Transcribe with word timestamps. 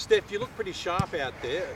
Steph, 0.00 0.32
you 0.32 0.38
look 0.38 0.54
pretty 0.56 0.72
sharp 0.72 1.12
out 1.12 1.34
there. 1.42 1.68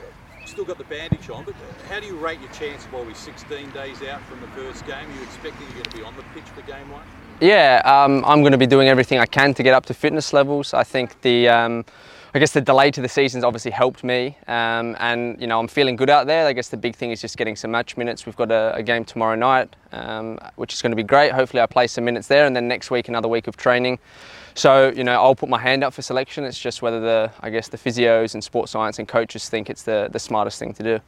Still 0.47 0.65
got 0.65 0.79
the 0.79 0.83
bandage 0.85 1.29
on, 1.29 1.45
but 1.45 1.53
how 1.87 1.99
do 1.99 2.07
you 2.07 2.17
rate 2.17 2.39
your 2.41 2.51
chance 2.51 2.83
while 2.85 3.05
we're 3.05 3.13
16 3.13 3.69
days 3.69 4.01
out 4.01 4.19
from 4.23 4.41
the 4.41 4.47
first 4.47 4.83
game? 4.87 5.07
Are 5.07 5.15
you 5.15 5.21
expecting 5.21 5.61
you're 5.67 5.73
going 5.73 5.83
to 5.83 5.97
be 5.97 6.03
on 6.03 6.15
the 6.15 6.23
pitch 6.33 6.49
for 6.55 6.61
game 6.63 6.89
one? 6.89 7.03
Yeah, 7.39 7.83
um, 7.85 8.25
I'm 8.25 8.41
going 8.41 8.53
to 8.53 8.57
be 8.57 8.65
doing 8.65 8.87
everything 8.87 9.19
I 9.19 9.27
can 9.27 9.53
to 9.53 9.61
get 9.61 9.75
up 9.75 9.85
to 9.85 9.93
fitness 9.93 10.33
levels. 10.33 10.73
I 10.73 10.83
think 10.83 11.21
the, 11.21 11.49
um, 11.49 11.85
I 12.35 12.39
guess 12.39 12.51
the 12.51 12.59
delay 12.59 12.91
to 12.91 12.99
the 12.99 13.07
season's 13.07 13.45
obviously 13.45 13.71
helped 13.71 14.03
me, 14.03 14.37
um, 14.47 14.97
and 14.99 15.39
you 15.39 15.47
know 15.47 15.57
I'm 15.57 15.69
feeling 15.69 15.95
good 15.95 16.09
out 16.09 16.27
there. 16.27 16.45
I 16.45 16.51
guess 16.51 16.67
the 16.67 16.75
big 16.75 16.93
thing 16.93 17.11
is 17.11 17.21
just 17.21 17.37
getting 17.37 17.55
some 17.55 17.71
match 17.71 17.95
minutes. 17.95 18.25
We've 18.25 18.35
got 18.35 18.51
a, 18.51 18.75
a 18.75 18.83
game 18.83 19.05
tomorrow 19.05 19.35
night, 19.35 19.73
um, 19.93 20.37
which 20.57 20.73
is 20.73 20.81
going 20.81 20.91
to 20.91 20.97
be 20.97 21.03
great. 21.03 21.31
Hopefully, 21.31 21.63
I 21.63 21.65
play 21.65 21.87
some 21.87 22.03
minutes 22.03 22.27
there, 22.27 22.45
and 22.45 22.53
then 22.53 22.67
next 22.67 22.91
week 22.91 23.07
another 23.07 23.29
week 23.29 23.47
of 23.47 23.55
training. 23.55 23.99
So 24.53 24.91
you 24.93 25.05
know 25.05 25.13
I'll 25.13 25.33
put 25.33 25.47
my 25.47 25.57
hand 25.57 25.81
up 25.81 25.93
for 25.93 26.01
selection. 26.01 26.43
It's 26.43 26.59
just 26.59 26.81
whether 26.81 26.99
the 26.99 27.31
I 27.39 27.49
guess 27.49 27.69
the 27.69 27.77
physios 27.77 28.33
and 28.33 28.43
sports 28.43 28.73
science 28.73 28.99
and 28.99 29.07
coaches 29.07 29.47
think 29.47 29.69
it's 29.69 29.83
the 29.83 30.09
the 30.11 30.19
smartest 30.19 30.59
thing 30.59 30.73
to 30.73 30.83
do. 30.83 30.99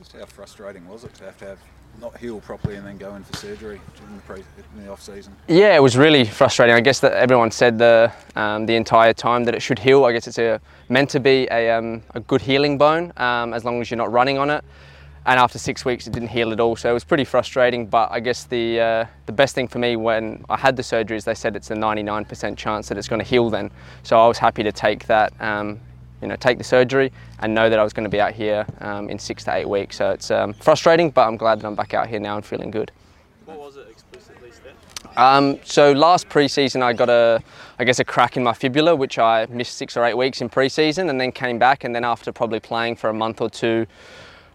Just 0.00 0.12
how 0.12 0.26
frustrating 0.26 0.86
was 0.86 1.04
it 1.04 1.14
to 1.14 1.24
have 1.24 1.38
to 1.38 1.46
have 1.46 1.58
not 2.00 2.16
heal 2.16 2.40
properly 2.40 2.76
and 2.76 2.86
then 2.86 2.98
go 2.98 3.14
in 3.14 3.24
for 3.24 3.36
surgery 3.36 3.80
in 4.08 4.16
the, 4.16 4.22
pre, 4.22 4.42
in 4.76 4.84
the 4.84 4.90
off 4.90 5.02
season? 5.02 5.34
Yeah, 5.48 5.76
it 5.76 5.82
was 5.82 5.96
really 5.96 6.24
frustrating. 6.24 6.74
I 6.74 6.80
guess 6.80 7.00
that 7.00 7.12
everyone 7.12 7.50
said 7.50 7.78
the 7.78 8.12
um, 8.34 8.66
the 8.66 8.76
entire 8.76 9.12
time 9.12 9.44
that 9.44 9.54
it 9.54 9.60
should 9.60 9.78
heal. 9.78 10.04
I 10.04 10.12
guess 10.12 10.26
it's 10.26 10.38
a, 10.38 10.60
meant 10.88 11.10
to 11.10 11.20
be 11.20 11.46
a, 11.50 11.70
um, 11.70 12.02
a 12.14 12.20
good 12.20 12.40
healing 12.40 12.78
bone 12.78 13.12
um, 13.16 13.54
as 13.54 13.64
long 13.64 13.80
as 13.80 13.90
you're 13.90 13.98
not 13.98 14.12
running 14.12 14.38
on 14.38 14.50
it. 14.50 14.64
And 15.24 15.38
after 15.38 15.56
six 15.56 15.84
weeks, 15.84 16.08
it 16.08 16.12
didn't 16.12 16.30
heal 16.30 16.50
at 16.50 16.58
all. 16.58 16.74
So 16.74 16.90
it 16.90 16.94
was 16.94 17.04
pretty 17.04 17.24
frustrating. 17.24 17.86
But 17.86 18.10
I 18.10 18.18
guess 18.18 18.44
the 18.44 18.80
uh, 18.80 19.06
the 19.26 19.32
best 19.32 19.54
thing 19.54 19.68
for 19.68 19.78
me 19.78 19.94
when 19.96 20.44
I 20.48 20.56
had 20.56 20.76
the 20.76 20.82
surgery 20.82 21.16
is 21.16 21.24
they 21.24 21.34
said 21.34 21.54
it's 21.54 21.70
a 21.70 21.74
99% 21.74 22.56
chance 22.56 22.88
that 22.88 22.98
it's 22.98 23.08
going 23.08 23.20
to 23.20 23.28
heal 23.28 23.48
then. 23.48 23.70
So 24.02 24.18
I 24.18 24.26
was 24.26 24.38
happy 24.38 24.64
to 24.64 24.72
take 24.72 25.06
that 25.06 25.32
um, 25.40 25.80
you 26.22 26.28
know, 26.28 26.36
take 26.36 26.56
the 26.56 26.64
surgery 26.64 27.12
and 27.40 27.52
know 27.54 27.68
that 27.68 27.78
I 27.78 27.82
was 27.82 27.92
going 27.92 28.04
to 28.04 28.10
be 28.10 28.20
out 28.20 28.32
here 28.32 28.64
um, 28.80 29.10
in 29.10 29.18
six 29.18 29.44
to 29.44 29.54
eight 29.54 29.68
weeks. 29.68 29.96
So 29.96 30.10
it's 30.10 30.30
um, 30.30 30.54
frustrating, 30.54 31.10
but 31.10 31.26
I'm 31.26 31.36
glad 31.36 31.60
that 31.60 31.66
I'm 31.66 31.74
back 31.74 31.92
out 31.92 32.06
here 32.06 32.20
now 32.20 32.36
and 32.36 32.46
feeling 32.46 32.70
good. 32.70 32.92
What 33.44 33.58
was 33.58 33.76
it 33.76 33.88
explicitly, 33.90 34.52
Steph? 34.52 35.18
Um, 35.18 35.58
so 35.64 35.92
last 35.92 36.28
preseason, 36.28 36.80
I 36.80 36.92
got 36.92 37.10
a, 37.10 37.42
I 37.78 37.84
guess, 37.84 37.98
a 37.98 38.04
crack 38.04 38.36
in 38.36 38.44
my 38.44 38.52
fibula, 38.52 38.94
which 38.94 39.18
I 39.18 39.46
missed 39.46 39.76
six 39.76 39.96
or 39.96 40.04
eight 40.04 40.16
weeks 40.16 40.40
in 40.40 40.48
preseason, 40.48 41.10
and 41.10 41.20
then 41.20 41.32
came 41.32 41.58
back. 41.58 41.84
And 41.84 41.94
then 41.94 42.04
after 42.04 42.32
probably 42.32 42.60
playing 42.60 42.96
for 42.96 43.10
a 43.10 43.14
month 43.14 43.40
or 43.40 43.50
two, 43.50 43.86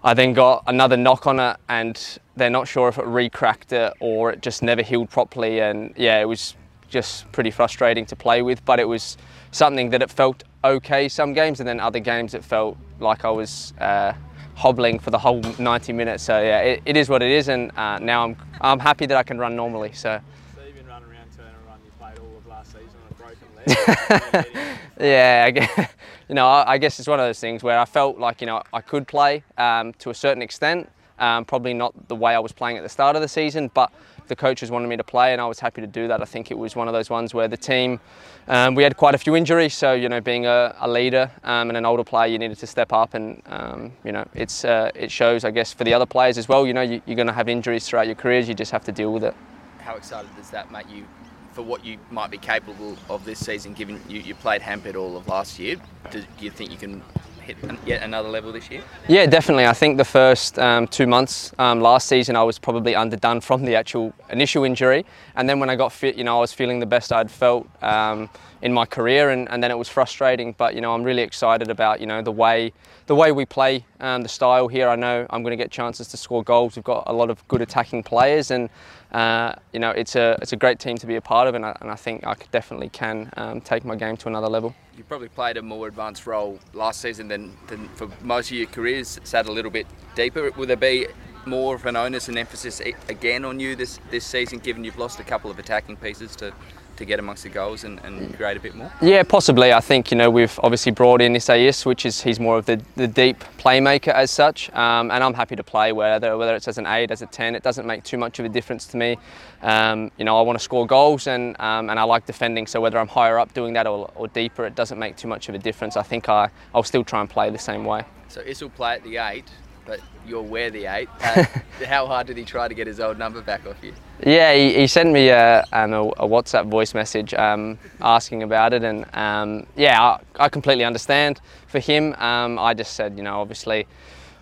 I 0.04 0.14
then 0.14 0.34
got 0.34 0.64
another 0.68 0.96
knock 0.96 1.28
on 1.28 1.40
it, 1.40 1.58
and 1.68 2.20
they're 2.38 2.50
not 2.50 2.68
sure 2.68 2.88
if 2.88 2.98
it 2.98 3.06
re-cracked 3.06 3.74
it 3.74 3.94
or 4.00 4.32
it 4.32 4.42
just 4.42 4.64
never 4.64 4.82
healed 4.82 5.10
properly. 5.10 5.60
And 5.60 5.94
yeah, 5.98 6.22
it 6.22 6.26
was 6.26 6.56
just 6.88 7.32
pretty 7.32 7.52
frustrating 7.52 8.06
to 8.06 8.16
play 8.16 8.42
with, 8.42 8.64
but 8.66 8.80
it 8.80 8.88
was 8.88 9.18
something 9.52 9.90
that 9.92 10.02
it 10.02 10.10
felt 10.10 10.44
okay 10.64 11.08
some 11.08 11.34
games, 11.34 11.60
and 11.60 11.68
then 11.68 11.80
other 11.80 12.00
games 12.00 12.34
it 12.34 12.44
felt 12.44 12.78
like 13.00 13.26
I 13.26 13.30
was 13.30 13.74
uh, 13.80 14.14
hobbling 14.56 15.00
for 15.00 15.12
the 15.12 15.20
whole 15.20 15.42
90 15.60 15.94
minutes. 15.94 16.24
So 16.24 16.42
yeah, 16.42 16.60
it, 16.62 16.82
it 16.86 16.98
is 16.98 17.10
what 17.10 17.22
it 17.22 17.32
is, 17.32 17.48
and 17.48 17.72
uh, 17.78 18.00
now 18.00 18.24
I'm 18.26 18.38
I'm 18.62 18.80
happy 18.80 19.06
that 19.06 19.18
I 19.18 19.24
can 19.24 19.38
run 19.38 19.56
normally. 19.56 19.92
So. 19.94 20.20
So 20.56 20.62
you've 20.66 20.76
been 20.76 20.88
running 20.88 21.10
around 21.10 21.30
turn 21.36 21.46
and 21.46 21.66
run. 21.68 21.80
You 21.86 21.92
played 22.00 22.20
all 22.20 22.38
of 22.38 22.48
last 22.48 22.72
season 22.72 23.00
on 23.06 23.12
a 23.12 23.24
broken 23.24 24.44
leg. 24.44 24.80
yeah, 25.00 25.44
I 25.46 25.52
guess, 25.52 25.94
you 26.30 26.36
know, 26.36 26.48
I, 26.48 26.74
I 26.74 26.78
guess 26.78 27.00
it's 27.00 27.08
one 27.08 27.20
of 27.20 27.26
those 27.26 27.40
things 27.40 27.64
where 27.64 27.80
I 27.80 27.86
felt 27.86 28.18
like 28.18 28.42
you 28.42 28.48
know 28.48 28.64
I 28.74 28.82
could 28.82 29.08
play 29.08 29.44
um, 29.58 29.94
to 29.94 30.10
a 30.10 30.16
certain 30.16 30.42
extent. 30.42 30.90
Um, 31.20 31.46
probably 31.46 31.74
not 31.74 32.08
the 32.08 32.16
way 32.16 32.36
I 32.36 32.40
was 32.40 32.52
playing 32.52 32.78
at 32.78 32.84
the 32.84 32.90
start 32.90 33.16
of 33.16 33.24
the 33.24 33.28
season, 33.28 33.72
but 33.74 33.92
the 34.28 34.36
coaches 34.36 34.72
wanted 34.72 34.88
me 34.88 34.98
to 34.98 35.04
play, 35.04 35.34
and 35.34 35.42
I 35.42 35.46
was 35.46 35.60
happy 35.60 35.82
to 35.82 35.88
do 35.88 36.08
that. 36.08 36.22
I 36.22 36.26
think 36.26 36.52
it 36.52 36.58
was 36.58 36.76
one 36.76 36.88
of 36.88 36.94
those 36.94 37.10
ones 37.10 37.34
where 37.34 37.48
the 37.48 37.58
team, 37.58 38.00
um, 38.48 38.76
we 38.76 38.84
had 38.84 38.98
quite 38.98 39.16
a 39.16 39.18
few 39.18 39.36
injuries, 39.36 39.74
so 39.74 39.94
you 39.94 40.10
know, 40.10 40.22
being 40.22 40.46
a, 40.46 40.76
a 40.80 40.88
leader 40.88 41.32
um, 41.44 41.70
and 41.70 41.78
an 41.78 41.86
older 41.86 42.04
player, 42.04 42.28
you 42.28 42.40
needed 42.40 42.58
to 42.60 42.68
step 42.68 42.94
up, 42.94 43.14
and 43.14 43.42
um, 43.48 43.92
you 44.04 44.12
know, 44.12 44.26
it's 44.34 44.66
uh, 44.66 44.92
it 44.96 45.12
shows, 45.12 45.44
I 45.44 45.52
guess, 45.52 45.74
for 45.74 45.84
the 45.84 45.94
other 45.94 46.06
players 46.06 46.38
as 46.38 46.48
well. 46.48 46.66
You 46.68 46.74
know, 46.74 46.82
you, 46.82 47.02
you're 47.06 47.16
going 47.16 47.28
to 47.28 47.34
have 47.34 47.50
injuries 47.50 47.88
throughout 47.88 48.08
your 48.08 48.16
careers. 48.16 48.48
You 48.48 48.54
just 48.54 48.72
have 48.72 48.84
to 48.86 48.92
deal 48.92 49.14
with 49.14 49.24
it. 49.24 49.36
How 49.80 49.96
excited 49.96 50.30
does 50.36 50.50
that 50.50 50.72
make 50.72 50.90
you 50.90 51.06
for 51.54 51.64
what 51.64 51.84
you 51.84 51.98
might 52.12 52.30
be 52.30 52.38
capable 52.38 52.96
of 53.10 53.26
this 53.26 53.44
season, 53.44 53.74
given 53.74 54.00
you, 54.08 54.20
you 54.20 54.36
played 54.36 54.62
hampered 54.62 54.96
all 54.96 55.18
of 55.18 55.28
last 55.28 55.58
year? 55.58 55.78
Do 56.12 56.24
you 56.40 56.52
think 56.52 56.70
you 56.70 56.78
can 56.78 57.02
hit 57.48 57.58
yet 57.86 58.04
another 58.04 58.30
level 58.30 58.52
this 58.52 58.70
year? 58.70 58.84
Yeah, 59.08 59.26
definitely. 59.26 59.66
I 59.66 59.74
think 59.74 59.98
the 59.98 60.06
first 60.06 60.60
um, 60.60 60.88
two 60.88 61.08
months 61.08 61.54
um, 61.58 61.82
last 61.82 62.08
season, 62.08 62.36
I 62.36 62.44
was 62.44 62.60
probably 62.60 62.96
underdone 62.96 63.42
from 63.42 63.64
the 63.64 63.76
actual 63.76 64.14
initial 64.30 64.64
injury, 64.64 65.06
and 65.36 65.50
then 65.50 65.60
when 65.60 65.70
I 65.70 65.76
got 65.76 65.92
fit, 65.92 66.16
you 66.16 66.24
know, 66.24 66.38
I 66.38 66.42
was 66.42 66.54
feeling 66.54 66.80
the 66.80 66.86
best 66.86 67.12
I'd 67.12 67.32
felt 67.32 67.68
um, 67.84 68.30
in 68.62 68.74
my 68.74 68.86
career, 68.86 69.30
and, 69.30 69.50
and, 69.50 69.64
then 69.64 69.72
it 69.72 69.78
was 69.78 69.88
frustrating. 69.88 70.54
But 70.58 70.76
you 70.76 70.82
know, 70.82 70.94
I'm 70.94 71.04
really 71.04 71.22
excited 71.22 71.70
about 71.70 72.02
you 72.02 72.08
know 72.08 72.22
the 72.22 72.32
way 72.32 72.74
the 73.06 73.16
way 73.16 73.32
we 73.32 73.46
play, 73.46 73.86
um, 74.02 74.22
the 74.24 74.30
style 74.30 74.68
here. 74.68 74.90
I 74.90 74.96
know 74.96 75.26
I'm 75.30 75.42
going 75.42 75.58
to 75.58 75.64
get 75.64 75.72
chances 75.72 76.10
to 76.10 76.18
score 76.18 76.44
goals. 76.44 76.76
We've 76.76 76.84
got 76.84 77.04
a 77.08 77.14
lot 77.14 77.30
of 77.30 77.48
good 77.48 77.62
attacking 77.62 78.04
players, 78.04 78.52
and 78.52 78.70
uh, 79.12 79.54
you 79.72 79.80
know, 79.80 79.92
it's 79.92 80.16
a 80.16 80.38
it's 80.42 80.54
a 80.54 80.58
great 80.58 80.80
team 80.80 80.98
to 80.98 81.08
be 81.08 81.16
a 81.16 81.22
part 81.22 81.48
of, 81.48 81.56
and 81.56 81.66
I, 81.66 81.78
and 81.82 81.90
I 81.90 81.96
think 81.96 82.26
I 82.26 82.36
definitely 82.52 82.90
can 82.90 83.32
um, 83.38 83.62
take 83.62 83.86
my 83.86 83.96
game 83.96 84.18
to 84.18 84.28
another 84.28 84.50
level. 84.50 84.76
You 84.98 85.04
probably 85.04 85.30
played 85.30 85.58
a 85.58 85.62
more 85.62 85.88
advanced 85.88 86.26
role 86.26 86.60
last 86.74 87.02
season 87.02 87.28
than, 87.28 87.56
than 87.68 87.88
for 87.90 88.10
most 88.22 88.52
of 88.52 88.58
your 88.58 88.68
careers. 88.68 89.20
Sat 89.24 89.48
a 89.48 89.52
little 89.52 89.72
bit 89.72 89.86
deeper. 90.16 90.52
Will 90.52 90.66
there 90.66 90.76
be 90.76 91.08
more 91.46 91.76
of 91.76 91.86
an 91.86 91.96
onus 91.96 92.28
and 92.28 92.38
emphasis 92.38 92.82
again 93.08 93.46
on 93.46 93.60
you 93.60 93.76
this 93.76 94.00
this 94.12 94.26
season, 94.26 94.60
given 94.60 94.84
you've 94.84 94.98
lost 94.98 95.20
a 95.20 95.24
couple 95.24 95.50
of 95.50 95.60
attacking 95.60 95.96
pieces 95.98 96.36
to 96.38 96.54
to 96.98 97.06
get 97.06 97.20
amongst 97.20 97.44
the 97.44 97.50
goals 97.50 97.84
and, 97.84 98.00
and 98.04 98.36
create 98.36 98.58
a 98.58 98.60
bit 98.60 98.76
more? 98.76 98.92
Yeah, 99.02 99.24
possibly. 99.24 99.74
I 99.74 99.80
think 99.80 100.12
you 100.12 100.18
know 100.18 100.30
we've 100.30 100.60
obviously 100.64 100.92
brought 100.92 101.22
in 101.22 101.36
Isaias, 101.36 101.86
which 101.86 102.06
is 102.06 102.22
he's 102.22 102.40
more 102.40 102.58
of 102.58 102.66
the, 102.66 102.82
the 102.96 103.08
deep 103.08 103.44
playmaker 103.58 104.14
as 104.14 104.32
such, 104.32 104.72
um, 104.74 105.12
and 105.12 105.24
I'm 105.24 105.34
happy 105.34 105.56
to 105.56 105.64
play 105.64 105.92
whether 105.92 106.38
whether 106.38 106.56
it's 106.56 106.68
as 106.68 106.78
an 106.78 106.86
eight, 106.86 107.12
as 107.12 107.22
a 107.22 107.28
ten. 107.28 107.56
It 107.56 107.64
doesn't 107.64 107.86
make 107.86 108.04
too 108.04 108.18
much 108.18 108.40
of 108.40 108.46
a 108.46 108.50
difference 108.50 108.86
to 108.88 108.98
me. 108.98 109.18
Um, 109.62 110.12
you 110.18 110.26
know, 110.26 110.38
I 110.38 110.42
want 110.42 110.58
to 110.58 110.64
score 110.64 110.86
goals 110.86 111.28
and 111.28 111.60
um, 111.60 111.90
and 111.90 112.00
I 112.00 112.04
like 112.04 112.26
defending. 112.26 112.68
So 112.68 112.82
whether 112.82 113.00
I'm 113.00 113.08
higher 113.08 113.40
up 113.40 113.54
doing 113.54 113.74
that 113.74 113.88
or, 113.88 114.12
or 114.16 114.28
deeper, 114.28 114.66
it 114.66 114.76
doesn't 114.76 115.00
make 115.00 115.16
too 115.16 115.28
much 115.28 115.50
of 115.50 115.56
a 115.56 115.60
difference. 115.60 115.98
I 115.98 116.04
think 116.04 116.30
I 116.30 116.50
I'll 116.74 116.84
still 116.84 117.04
try 117.04 117.22
and 117.22 117.30
play 117.30 117.50
the 117.50 117.60
same 117.60 117.86
way. 117.86 118.04
So 118.28 118.42
Is 118.42 118.62
will 118.62 118.70
play 118.70 118.96
at 118.96 119.04
the 119.04 119.18
eight 119.18 119.50
but 119.88 120.02
you're 120.28 120.44
wear 120.44 120.70
the 120.70 120.86
eight. 120.86 121.10
Uh, 121.20 121.46
how 121.86 122.08
hard 122.08 122.26
did 122.26 122.38
he 122.38 122.44
try 122.44 122.68
to 122.68 122.74
get 122.74 122.88
his 122.88 123.00
old 123.00 123.20
number 123.20 123.42
back 123.42 123.66
off 123.68 123.76
you? 123.84 123.94
Yeah, 124.26 124.54
he, 124.56 124.74
he 124.74 124.88
sent 124.88 125.12
me 125.12 125.30
a, 125.30 125.64
um, 125.72 125.94
a, 125.94 126.04
a, 126.08 126.28
WhatsApp 126.28 126.68
voice 126.70 126.96
message 126.96 127.36
um, 127.36 127.78
asking 128.02 128.42
about 128.42 128.74
it, 128.74 128.84
and 128.84 129.06
um, 129.14 129.68
yeah, 129.76 130.02
I, 130.02 130.20
I, 130.40 130.50
completely 130.50 130.84
understand. 130.84 131.40
For 131.68 131.80
him, 131.80 132.16
um, 132.16 132.58
I 132.58 132.74
just 132.74 132.94
said, 132.94 133.18
you 133.18 133.24
know, 133.24 133.42
obviously. 133.42 133.88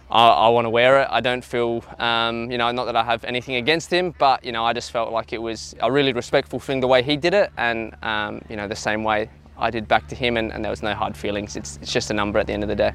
I, 0.09 0.28
I 0.28 0.50
want 0.50 0.66
to 0.66 0.69
wear 0.69 1.01
it. 1.01 1.07
I 1.09 1.19
don't 1.19 1.44
feel, 1.44 1.83
um, 1.97 2.51
you 2.51 2.59
know, 2.59 2.72
not 2.72 2.85
that 2.85 2.95
I 2.95 3.03
have 3.03 3.23
anything 3.23 3.56
against 3.56 3.91
him, 3.91 4.13
but 4.19 4.45
you 4.45 4.51
know, 4.51 4.63
I 4.63 4.72
just 4.72 4.91
felt 4.91 5.12
like 5.12 5.33
it 5.33 5.41
was 5.41 5.73
a 5.81 5.91
really 5.91 6.13
respectful 6.13 6.59
thing 6.59 6.79
the 6.79 6.88
way 6.88 7.01
he 7.01 7.17
did 7.17 7.33
it, 7.33 7.51
and 7.57 7.95
um, 8.03 8.39
you 8.47 8.56
know, 8.56 8.67
the 8.67 8.75
same 8.75 9.03
way 9.03 9.29
I 9.57 9.72
did 9.72 9.88
back 9.88 10.07
to 10.09 10.16
him, 10.16 10.38
and, 10.38 10.53
and 10.53 10.63
there 10.63 10.69
was 10.69 10.83
no 10.83 10.94
hard 10.94 11.17
feelings. 11.17 11.56
It's, 11.56 11.79
it's 11.81 11.91
just 11.91 12.12
a 12.12 12.13
number 12.13 12.38
at 12.38 12.45
the 12.45 12.53
end 12.53 12.63
of 12.63 12.69
the 12.69 12.75
day. 12.75 12.94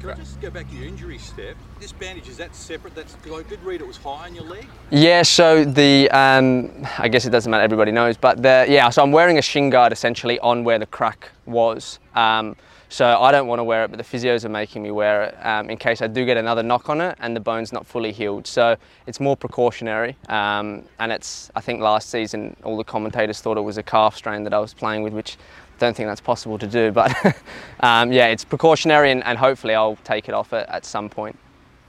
Can 0.00 0.10
I 0.10 0.14
just 0.14 0.40
go 0.40 0.48
back 0.48 0.70
to 0.70 0.76
your 0.76 0.86
injury 0.86 1.18
step? 1.18 1.56
This 1.80 1.90
bandage 1.90 2.28
is 2.28 2.36
that 2.36 2.54
separate? 2.54 2.94
That's 2.94 3.16
I 3.26 3.42
did 3.42 3.60
read 3.64 3.80
it 3.80 3.86
was 3.86 3.96
high 3.96 4.26
on 4.26 4.34
your 4.34 4.44
leg. 4.44 4.64
Yeah, 4.90 5.22
so 5.22 5.64
the 5.64 6.08
um, 6.10 6.86
I 6.98 7.08
guess 7.08 7.24
it 7.24 7.30
doesn't 7.30 7.50
matter. 7.50 7.64
Everybody 7.64 7.90
knows, 7.90 8.16
but 8.16 8.40
the 8.40 8.64
yeah. 8.68 8.88
So 8.90 9.02
I'm 9.02 9.10
wearing 9.10 9.38
a 9.38 9.42
shin 9.42 9.70
guard 9.70 9.92
essentially 9.92 10.38
on 10.38 10.62
where 10.62 10.78
the 10.78 10.86
crack 10.86 11.30
was. 11.46 11.98
Um, 12.14 12.54
so 12.88 13.20
I 13.20 13.32
don't 13.32 13.48
want 13.48 13.58
to 13.58 13.64
wear 13.64 13.84
it, 13.84 13.90
but 13.90 13.98
the 13.98 14.04
physios 14.04 14.44
are 14.44 14.48
making 14.48 14.84
me 14.84 14.92
wear 14.92 15.24
it 15.24 15.34
um, 15.44 15.68
in 15.68 15.76
case 15.76 16.00
I 16.00 16.06
do 16.06 16.24
get 16.24 16.36
another 16.36 16.62
knock 16.62 16.88
on 16.88 17.00
it 17.00 17.18
and 17.20 17.34
the 17.34 17.40
bone's 17.40 17.72
not 17.72 17.84
fully 17.84 18.12
healed. 18.12 18.46
So 18.46 18.76
it's 19.08 19.18
more 19.18 19.36
precautionary, 19.36 20.16
um, 20.28 20.84
and 21.00 21.10
it's 21.10 21.50
I 21.56 21.60
think 21.60 21.80
last 21.80 22.08
season 22.08 22.56
all 22.62 22.76
the 22.76 22.84
commentators 22.84 23.40
thought 23.40 23.58
it 23.58 23.62
was 23.62 23.78
a 23.78 23.82
calf 23.82 24.16
strain 24.16 24.44
that 24.44 24.54
I 24.54 24.60
was 24.60 24.74
playing 24.74 25.02
with, 25.02 25.12
which 25.12 25.36
don't 25.78 25.96
think 25.96 26.08
that's 26.08 26.20
possible 26.20 26.58
to 26.58 26.66
do, 26.66 26.92
but 26.92 27.14
um, 27.80 28.12
yeah, 28.12 28.26
it's 28.26 28.44
precautionary 28.44 29.10
and, 29.10 29.24
and, 29.24 29.38
hopefully 29.38 29.74
I'll 29.74 29.96
take 30.04 30.28
it 30.28 30.34
off 30.34 30.52
at, 30.52 30.68
at 30.68 30.84
some 30.84 31.08
point. 31.08 31.38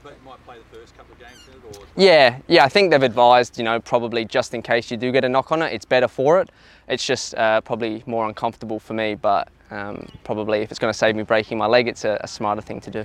But 0.02 0.14
you 0.20 0.28
might 0.28 0.44
play 0.44 0.56
the 0.58 0.76
first 0.76 0.96
couple 0.96 1.12
of 1.12 1.18
games 1.18 1.48
it, 1.48 1.76
or? 1.76 1.84
Yeah, 1.96 2.38
yeah, 2.46 2.64
I 2.64 2.68
think 2.68 2.90
they've 2.90 3.02
advised, 3.02 3.58
you 3.58 3.64
know, 3.64 3.80
probably 3.80 4.24
just 4.24 4.54
in 4.54 4.62
case 4.62 4.90
you 4.90 4.96
do 4.96 5.12
get 5.12 5.24
a 5.24 5.28
knock 5.28 5.52
on 5.52 5.62
it, 5.62 5.72
it's 5.72 5.84
better 5.84 6.08
for 6.08 6.40
it. 6.40 6.50
It's 6.88 7.04
just 7.04 7.34
uh, 7.34 7.60
probably 7.60 8.02
more 8.06 8.26
uncomfortable 8.26 8.78
for 8.78 8.94
me, 8.94 9.14
but 9.14 9.48
um, 9.70 10.08
probably 10.24 10.60
if 10.60 10.70
it's 10.70 10.78
going 10.78 10.92
to 10.92 10.98
save 10.98 11.14
me 11.16 11.22
breaking 11.22 11.58
my 11.58 11.66
leg, 11.66 11.88
it's 11.88 12.04
a, 12.04 12.18
a 12.22 12.28
smarter 12.28 12.62
thing 12.62 12.80
to 12.80 12.90
do. 12.90 13.04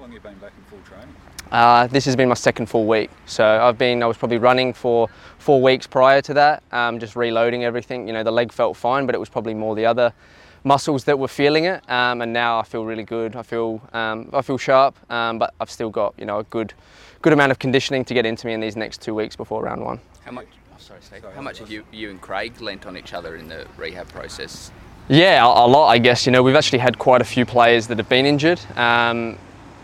How 0.00 0.04
long 0.04 0.12
have 0.14 0.24
you 0.24 0.30
been 0.30 0.38
back 0.38 0.52
in 0.56 0.64
full 0.64 0.78
training? 0.88 1.14
Uh, 1.52 1.86
this 1.88 2.06
has 2.06 2.16
been 2.16 2.30
my 2.30 2.34
second 2.34 2.70
full 2.70 2.86
week. 2.86 3.10
So 3.26 3.44
I've 3.44 3.76
been, 3.76 4.02
I 4.02 4.06
was 4.06 4.16
probably 4.16 4.38
running 4.38 4.72
for 4.72 5.10
four 5.36 5.60
weeks 5.60 5.86
prior 5.86 6.22
to 6.22 6.32
that, 6.32 6.62
um, 6.72 6.98
just 6.98 7.16
reloading 7.16 7.64
everything. 7.64 8.06
You 8.06 8.14
know, 8.14 8.22
the 8.22 8.30
leg 8.30 8.50
felt 8.50 8.78
fine, 8.78 9.04
but 9.04 9.14
it 9.14 9.18
was 9.18 9.28
probably 9.28 9.52
more 9.52 9.74
the 9.74 9.84
other 9.84 10.14
muscles 10.64 11.04
that 11.04 11.18
were 11.18 11.28
feeling 11.28 11.66
it. 11.66 11.86
Um, 11.90 12.22
and 12.22 12.32
now 12.32 12.58
I 12.58 12.62
feel 12.62 12.86
really 12.86 13.02
good. 13.02 13.36
I 13.36 13.42
feel, 13.42 13.82
um, 13.92 14.30
I 14.32 14.40
feel 14.40 14.56
sharp, 14.56 14.96
um, 15.12 15.38
but 15.38 15.52
I've 15.60 15.70
still 15.70 15.90
got, 15.90 16.14
you 16.16 16.24
know, 16.24 16.38
a 16.38 16.44
good, 16.44 16.72
good 17.20 17.34
amount 17.34 17.52
of 17.52 17.58
conditioning 17.58 18.06
to 18.06 18.14
get 18.14 18.24
into 18.24 18.46
me 18.46 18.54
in 18.54 18.60
these 18.60 18.76
next 18.76 19.02
two 19.02 19.14
weeks 19.14 19.36
before 19.36 19.62
round 19.62 19.84
one. 19.84 20.00
How 20.24 20.30
much? 20.30 20.46
Oh, 20.72 20.76
sorry, 20.78 21.00
Steve. 21.02 21.24
How 21.34 21.42
much 21.42 21.58
have 21.58 21.68
you, 21.68 21.84
you 21.92 22.08
and 22.08 22.22
Craig 22.22 22.58
lent 22.62 22.86
on 22.86 22.96
each 22.96 23.12
other 23.12 23.36
in 23.36 23.48
the 23.48 23.66
rehab 23.76 24.08
process? 24.08 24.72
Yeah, 25.08 25.44
a, 25.44 25.66
a 25.66 25.68
lot, 25.68 25.88
I 25.88 25.98
guess. 25.98 26.24
You 26.24 26.32
know, 26.32 26.42
we've 26.42 26.56
actually 26.56 26.78
had 26.78 26.98
quite 26.98 27.20
a 27.20 27.26
few 27.26 27.44
players 27.44 27.86
that 27.88 27.98
have 27.98 28.08
been 28.08 28.24
injured. 28.24 28.62
Um, 28.76 29.36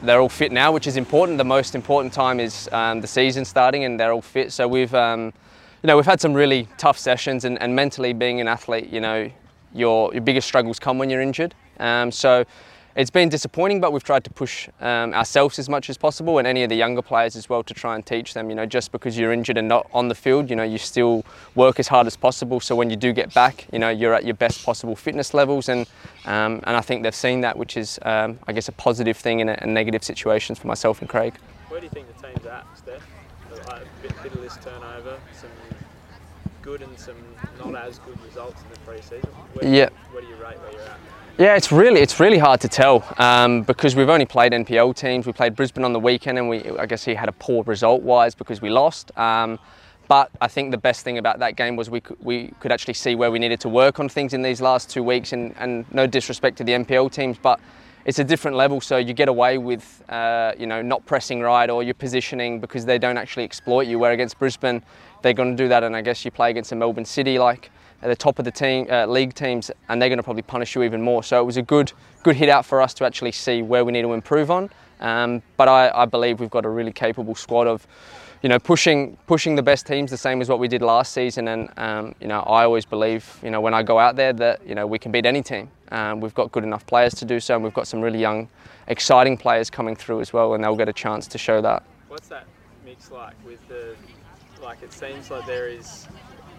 they're 0.02 0.20
all 0.20 0.28
fit 0.28 0.52
now, 0.52 0.72
which 0.72 0.86
is 0.86 0.96
important. 0.96 1.38
The 1.38 1.44
most 1.44 1.74
important 1.74 2.12
time 2.12 2.40
is 2.40 2.68
um, 2.72 3.00
the 3.00 3.06
season 3.06 3.44
starting, 3.44 3.84
and 3.84 3.98
they're 3.98 4.12
all 4.12 4.22
fit. 4.22 4.52
So 4.52 4.68
we've, 4.68 4.94
um, 4.94 5.32
you 5.82 5.86
know, 5.86 5.96
we've 5.96 6.06
had 6.06 6.20
some 6.20 6.34
really 6.34 6.68
tough 6.78 6.98
sessions, 6.98 7.44
and, 7.44 7.60
and 7.60 7.74
mentally 7.74 8.12
being 8.12 8.40
an 8.40 8.48
athlete, 8.48 8.90
you 8.90 9.00
know, 9.00 9.30
your 9.74 10.12
your 10.12 10.22
biggest 10.22 10.46
struggles 10.46 10.78
come 10.78 10.98
when 10.98 11.10
you're 11.10 11.22
injured. 11.22 11.54
Um, 11.78 12.10
so 12.10 12.44
it's 12.96 13.10
been 13.10 13.28
disappointing, 13.28 13.78
but 13.78 13.92
we've 13.92 14.02
tried 14.02 14.24
to 14.24 14.30
push 14.30 14.68
um, 14.80 15.12
ourselves 15.12 15.58
as 15.58 15.68
much 15.68 15.90
as 15.90 15.98
possible 15.98 16.38
and 16.38 16.48
any 16.48 16.62
of 16.62 16.70
the 16.70 16.74
younger 16.74 17.02
players 17.02 17.36
as 17.36 17.48
well 17.48 17.62
to 17.62 17.74
try 17.74 17.94
and 17.94 18.06
teach 18.06 18.32
them, 18.32 18.48
you 18.48 18.56
know, 18.56 18.64
just 18.64 18.90
because 18.90 19.18
you're 19.18 19.32
injured 19.32 19.58
and 19.58 19.68
not 19.68 19.86
on 19.92 20.08
the 20.08 20.14
field, 20.14 20.48
you 20.48 20.56
know, 20.56 20.62
you 20.62 20.78
still 20.78 21.22
work 21.54 21.78
as 21.78 21.88
hard 21.88 22.06
as 22.06 22.16
possible. 22.16 22.58
So 22.58 22.74
when 22.74 22.88
you 22.88 22.96
do 22.96 23.12
get 23.12 23.34
back, 23.34 23.66
you 23.70 23.78
know, 23.78 23.90
you're 23.90 24.14
at 24.14 24.24
your 24.24 24.34
best 24.34 24.64
possible 24.64 24.96
fitness 24.96 25.34
levels. 25.34 25.68
And, 25.68 25.86
um, 26.24 26.60
and 26.64 26.74
I 26.74 26.80
think 26.80 27.02
they've 27.02 27.14
seen 27.14 27.42
that, 27.42 27.58
which 27.58 27.76
is, 27.76 27.98
um, 28.02 28.38
I 28.46 28.54
guess, 28.54 28.68
a 28.68 28.72
positive 28.72 29.18
thing 29.18 29.40
in 29.40 29.50
a, 29.50 29.58
a 29.60 29.66
negative 29.66 30.02
situations 30.02 30.58
for 30.58 30.66
myself 30.66 31.00
and 31.00 31.08
Craig. 31.08 31.34
Where 31.68 31.80
do 31.80 31.84
you 31.84 31.90
think 31.90 32.06
the 32.16 32.26
team's 32.26 32.46
at, 32.46 32.64
Steph? 32.76 33.06
Like 33.50 33.82
a 33.82 34.02
bit, 34.02 34.22
bit 34.22 34.32
of 34.32 34.40
this 34.40 34.56
turnover, 34.56 35.18
some 35.38 35.50
good 36.62 36.80
and 36.80 36.98
some 36.98 37.16
not 37.62 37.74
as 37.76 37.98
good 38.00 38.18
results 38.22 38.62
in 38.62 38.70
the 38.70 38.78
pre-season. 38.80 39.30
Where, 39.52 39.70
Yeah. 39.70 39.88
Where 40.12 40.22
do 40.22 40.28
you 40.28 40.36
rate 40.36 40.58
where 40.60 40.72
you're 40.72 40.80
at? 40.80 40.98
Yeah, 41.38 41.54
it's 41.54 41.70
really 41.70 42.00
it's 42.00 42.18
really 42.18 42.38
hard 42.38 42.62
to 42.62 42.68
tell 42.68 43.04
um, 43.18 43.60
because 43.60 43.94
we've 43.94 44.08
only 44.08 44.24
played 44.24 44.52
NPL 44.52 44.96
teams. 44.96 45.26
We 45.26 45.34
played 45.34 45.54
Brisbane 45.54 45.84
on 45.84 45.92
the 45.92 46.00
weekend, 46.00 46.38
and 46.38 46.48
we 46.48 46.64
I 46.78 46.86
guess 46.86 47.04
he 47.04 47.14
had 47.14 47.28
a 47.28 47.32
poor 47.32 47.62
result 47.64 48.00
wise 48.00 48.34
because 48.34 48.62
we 48.62 48.70
lost. 48.70 49.16
Um, 49.18 49.58
but 50.08 50.30
I 50.40 50.48
think 50.48 50.70
the 50.70 50.78
best 50.78 51.04
thing 51.04 51.18
about 51.18 51.40
that 51.40 51.56
game 51.56 51.76
was 51.76 51.90
we 51.90 52.00
could, 52.00 52.16
we 52.24 52.54
could 52.60 52.72
actually 52.72 52.94
see 52.94 53.14
where 53.14 53.30
we 53.30 53.38
needed 53.38 53.60
to 53.60 53.68
work 53.68 54.00
on 54.00 54.08
things 54.08 54.32
in 54.32 54.40
these 54.40 54.62
last 54.62 54.88
two 54.88 55.02
weeks. 55.02 55.34
And, 55.34 55.54
and 55.58 55.84
no 55.92 56.06
disrespect 56.06 56.56
to 56.58 56.64
the 56.64 56.72
NPL 56.72 57.12
teams, 57.12 57.36
but 57.36 57.60
it's 58.06 58.18
a 58.18 58.24
different 58.24 58.56
level. 58.56 58.80
So 58.80 58.96
you 58.96 59.12
get 59.12 59.28
away 59.28 59.58
with 59.58 60.02
uh, 60.08 60.52
you 60.58 60.66
know 60.66 60.80
not 60.80 61.04
pressing 61.04 61.42
right 61.42 61.68
or 61.68 61.82
your 61.82 61.94
positioning 61.94 62.60
because 62.60 62.86
they 62.86 62.96
don't 62.96 63.18
actually 63.18 63.44
exploit 63.44 63.86
you. 63.88 63.98
Where 63.98 64.12
against 64.12 64.38
Brisbane, 64.38 64.82
they're 65.20 65.34
going 65.34 65.54
to 65.54 65.62
do 65.62 65.68
that, 65.68 65.84
and 65.84 65.94
I 65.94 66.00
guess 66.00 66.24
you 66.24 66.30
play 66.30 66.48
against 66.48 66.72
a 66.72 66.76
Melbourne 66.76 67.04
City 67.04 67.38
like 67.38 67.70
at 68.02 68.08
the 68.08 68.16
top 68.16 68.38
of 68.38 68.44
the 68.44 68.50
team 68.50 68.86
uh, 68.90 69.06
league 69.06 69.34
teams, 69.34 69.70
and 69.88 70.00
they're 70.00 70.08
going 70.08 70.18
to 70.18 70.22
probably 70.22 70.42
punish 70.42 70.74
you 70.74 70.82
even 70.82 71.02
more. 71.02 71.22
So 71.22 71.40
it 71.40 71.44
was 71.44 71.56
a 71.56 71.62
good 71.62 71.92
good 72.22 72.36
hit 72.36 72.48
out 72.48 72.66
for 72.66 72.82
us 72.82 72.92
to 72.94 73.04
actually 73.04 73.32
see 73.32 73.62
where 73.62 73.84
we 73.84 73.92
need 73.92 74.02
to 74.02 74.12
improve 74.12 74.50
on. 74.50 74.70
Um, 75.00 75.42
but 75.56 75.68
I, 75.68 75.90
I 75.94 76.04
believe 76.06 76.40
we've 76.40 76.50
got 76.50 76.64
a 76.64 76.68
really 76.68 76.92
capable 76.92 77.34
squad 77.34 77.66
of, 77.66 77.86
you 78.42 78.48
know, 78.48 78.58
pushing 78.58 79.16
pushing 79.26 79.54
the 79.54 79.62
best 79.62 79.86
teams 79.86 80.10
the 80.10 80.16
same 80.16 80.40
as 80.40 80.48
what 80.48 80.58
we 80.58 80.68
did 80.68 80.82
last 80.82 81.12
season. 81.12 81.48
And 81.48 81.70
um, 81.76 82.14
you 82.20 82.28
know, 82.28 82.40
I 82.40 82.64
always 82.64 82.84
believe, 82.84 83.38
you 83.42 83.50
know, 83.50 83.60
when 83.60 83.74
I 83.74 83.82
go 83.82 83.98
out 83.98 84.16
there 84.16 84.32
that 84.34 84.66
you 84.66 84.74
know 84.74 84.86
we 84.86 84.98
can 84.98 85.12
beat 85.12 85.26
any 85.26 85.42
team. 85.42 85.70
Um, 85.92 86.20
we've 86.20 86.34
got 86.34 86.50
good 86.50 86.64
enough 86.64 86.84
players 86.86 87.14
to 87.14 87.24
do 87.24 87.38
so, 87.38 87.54
and 87.54 87.62
we've 87.62 87.74
got 87.74 87.86
some 87.86 88.00
really 88.00 88.18
young, 88.18 88.48
exciting 88.88 89.36
players 89.36 89.70
coming 89.70 89.94
through 89.94 90.20
as 90.20 90.32
well, 90.32 90.54
and 90.54 90.64
they'll 90.64 90.74
get 90.74 90.88
a 90.88 90.92
chance 90.92 91.28
to 91.28 91.38
show 91.38 91.60
that. 91.62 91.84
What's 92.08 92.26
that 92.28 92.46
mix 92.84 93.10
like 93.10 93.34
with 93.44 93.66
the? 93.68 93.94
Like 94.60 94.82
it 94.82 94.92
seems 94.92 95.30
like 95.30 95.46
there 95.46 95.68
is 95.68 96.08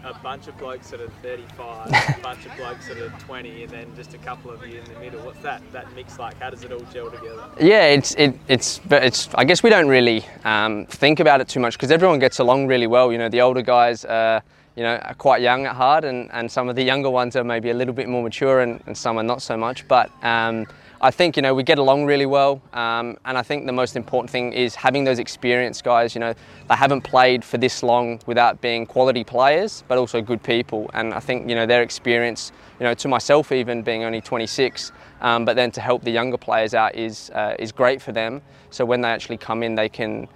a 0.04 0.14
bunch 0.14 0.46
of 0.46 0.56
blokes 0.58 0.90
that 0.90 1.00
are 1.00 1.10
35, 1.22 1.88
a 2.18 2.22
bunch 2.22 2.46
of 2.46 2.56
blokes 2.56 2.88
that 2.88 2.98
are 2.98 3.10
20, 3.20 3.64
and 3.64 3.72
then 3.72 3.86
just 3.96 4.14
a 4.14 4.18
couple 4.18 4.50
of 4.50 4.66
you 4.66 4.78
in 4.78 4.84
the 4.84 4.98
middle. 5.00 5.20
What's 5.20 5.40
that 5.40 5.62
that 5.72 5.92
mix 5.94 6.18
like? 6.18 6.38
How 6.40 6.50
does 6.50 6.64
it 6.64 6.72
all 6.72 6.80
gel 6.92 7.10
together? 7.10 7.44
Yeah, 7.60 7.86
it's 7.86 8.14
it, 8.14 8.38
it's 8.48 8.78
but 8.78 9.04
it's. 9.04 9.28
I 9.34 9.44
guess 9.44 9.62
we 9.62 9.70
don't 9.70 9.88
really 9.88 10.24
um, 10.44 10.86
think 10.86 11.20
about 11.20 11.40
it 11.40 11.48
too 11.48 11.60
much 11.60 11.74
because 11.74 11.90
everyone 11.90 12.18
gets 12.18 12.38
along 12.38 12.66
really 12.66 12.86
well. 12.86 13.12
You 13.12 13.18
know, 13.18 13.28
the 13.28 13.40
older 13.40 13.62
guys, 13.62 14.04
uh, 14.04 14.40
you 14.76 14.82
know, 14.82 14.96
are 14.96 15.14
quite 15.14 15.42
young 15.42 15.66
at 15.66 15.74
heart, 15.74 16.04
and, 16.04 16.30
and 16.32 16.50
some 16.50 16.68
of 16.68 16.76
the 16.76 16.82
younger 16.82 17.10
ones 17.10 17.36
are 17.36 17.44
maybe 17.44 17.70
a 17.70 17.74
little 17.74 17.94
bit 17.94 18.08
more 18.08 18.22
mature, 18.22 18.60
and, 18.60 18.82
and 18.86 18.96
some 18.96 19.18
are 19.18 19.24
not 19.24 19.42
so 19.42 19.56
much. 19.56 19.86
But 19.88 20.10
um, 20.24 20.66
I 21.00 21.12
think 21.12 21.36
you 21.36 21.42
know 21.42 21.54
we 21.54 21.62
get 21.62 21.78
along 21.78 22.06
really 22.06 22.26
well, 22.26 22.60
um, 22.72 23.16
and 23.24 23.38
I 23.38 23.42
think 23.42 23.66
the 23.66 23.72
most 23.72 23.94
important 23.94 24.30
thing 24.30 24.52
is 24.52 24.74
having 24.74 25.04
those 25.04 25.20
experienced 25.20 25.84
guys. 25.84 26.12
You 26.12 26.20
know, 26.20 26.34
they 26.68 26.74
haven't 26.74 27.02
played 27.02 27.44
for 27.44 27.56
this 27.56 27.84
long 27.84 28.20
without 28.26 28.60
being 28.60 28.84
quality 28.84 29.22
players, 29.22 29.84
but 29.86 29.96
also 29.96 30.20
good 30.20 30.42
people. 30.42 30.90
And 30.94 31.14
I 31.14 31.20
think 31.20 31.48
you 31.48 31.54
know 31.54 31.66
their 31.66 31.82
experience, 31.82 32.50
you 32.80 32.84
know, 32.84 32.94
to 32.94 33.06
myself 33.06 33.52
even 33.52 33.82
being 33.82 34.02
only 34.02 34.20
26, 34.20 34.90
um, 35.20 35.44
but 35.44 35.54
then 35.54 35.70
to 35.70 35.80
help 35.80 36.02
the 36.02 36.10
younger 36.10 36.36
players 36.36 36.74
out 36.74 36.96
is 36.96 37.30
uh, 37.30 37.54
is 37.60 37.70
great 37.70 38.02
for 38.02 38.10
them. 38.10 38.42
So 38.70 38.84
when 38.84 39.00
they 39.00 39.08
actually 39.08 39.36
come 39.36 39.62
in, 39.62 39.76
they 39.76 39.88
can 39.88 40.26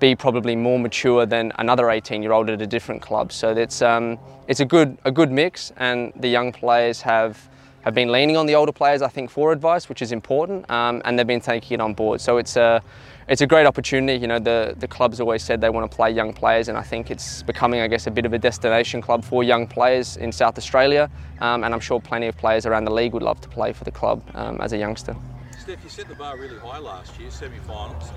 be 0.00 0.14
probably 0.14 0.54
more 0.54 0.78
mature 0.78 1.24
than 1.24 1.52
another 1.58 1.84
18-year-old 1.84 2.50
at 2.50 2.60
a 2.60 2.66
different 2.66 3.00
club. 3.00 3.32
So 3.32 3.50
it's 3.56 3.80
um, 3.80 4.18
it's 4.48 4.60
a 4.60 4.66
good 4.66 4.98
a 5.06 5.10
good 5.10 5.32
mix, 5.32 5.72
and 5.78 6.12
the 6.16 6.28
young 6.28 6.52
players 6.52 7.00
have 7.00 7.48
have 7.82 7.94
been 7.94 8.12
leaning 8.12 8.36
on 8.36 8.46
the 8.46 8.54
older 8.54 8.72
players, 8.72 9.02
I 9.02 9.08
think, 9.08 9.30
for 9.30 9.52
advice, 9.52 9.88
which 9.88 10.02
is 10.02 10.12
important, 10.12 10.70
um, 10.70 11.00
and 11.04 11.18
they've 11.18 11.26
been 11.26 11.40
taking 11.40 11.76
it 11.76 11.80
on 11.80 11.94
board. 11.94 12.20
So 12.20 12.38
it's 12.38 12.56
a 12.56 12.82
it's 13.28 13.40
a 13.40 13.46
great 13.46 13.66
opportunity. 13.66 14.18
You 14.18 14.26
know, 14.26 14.38
the 14.38 14.74
the 14.76 14.88
club's 14.88 15.20
always 15.20 15.42
said 15.42 15.60
they 15.60 15.70
want 15.70 15.90
to 15.90 15.96
play 15.96 16.10
young 16.10 16.32
players, 16.32 16.68
and 16.68 16.76
I 16.76 16.82
think 16.82 17.10
it's 17.10 17.42
becoming, 17.42 17.80
I 17.80 17.88
guess, 17.88 18.06
a 18.06 18.10
bit 18.10 18.26
of 18.26 18.32
a 18.32 18.38
destination 18.38 19.00
club 19.00 19.24
for 19.24 19.42
young 19.44 19.66
players 19.66 20.16
in 20.16 20.32
South 20.32 20.58
Australia. 20.58 21.10
Um, 21.40 21.64
and 21.64 21.72
I'm 21.72 21.80
sure 21.80 22.00
plenty 22.00 22.26
of 22.26 22.36
players 22.36 22.66
around 22.66 22.84
the 22.84 22.92
league 22.92 23.12
would 23.12 23.22
love 23.22 23.40
to 23.40 23.48
play 23.48 23.72
for 23.72 23.84
the 23.84 23.92
club 23.92 24.22
um, 24.34 24.60
as 24.60 24.72
a 24.72 24.78
youngster. 24.78 25.16
Steph, 25.58 25.82
you 25.84 25.90
set 25.90 26.08
the 26.08 26.14
bar 26.14 26.36
really 26.36 26.58
high 26.58 26.78
last 26.78 27.18
year, 27.18 27.30
semi-finals. 27.30 28.10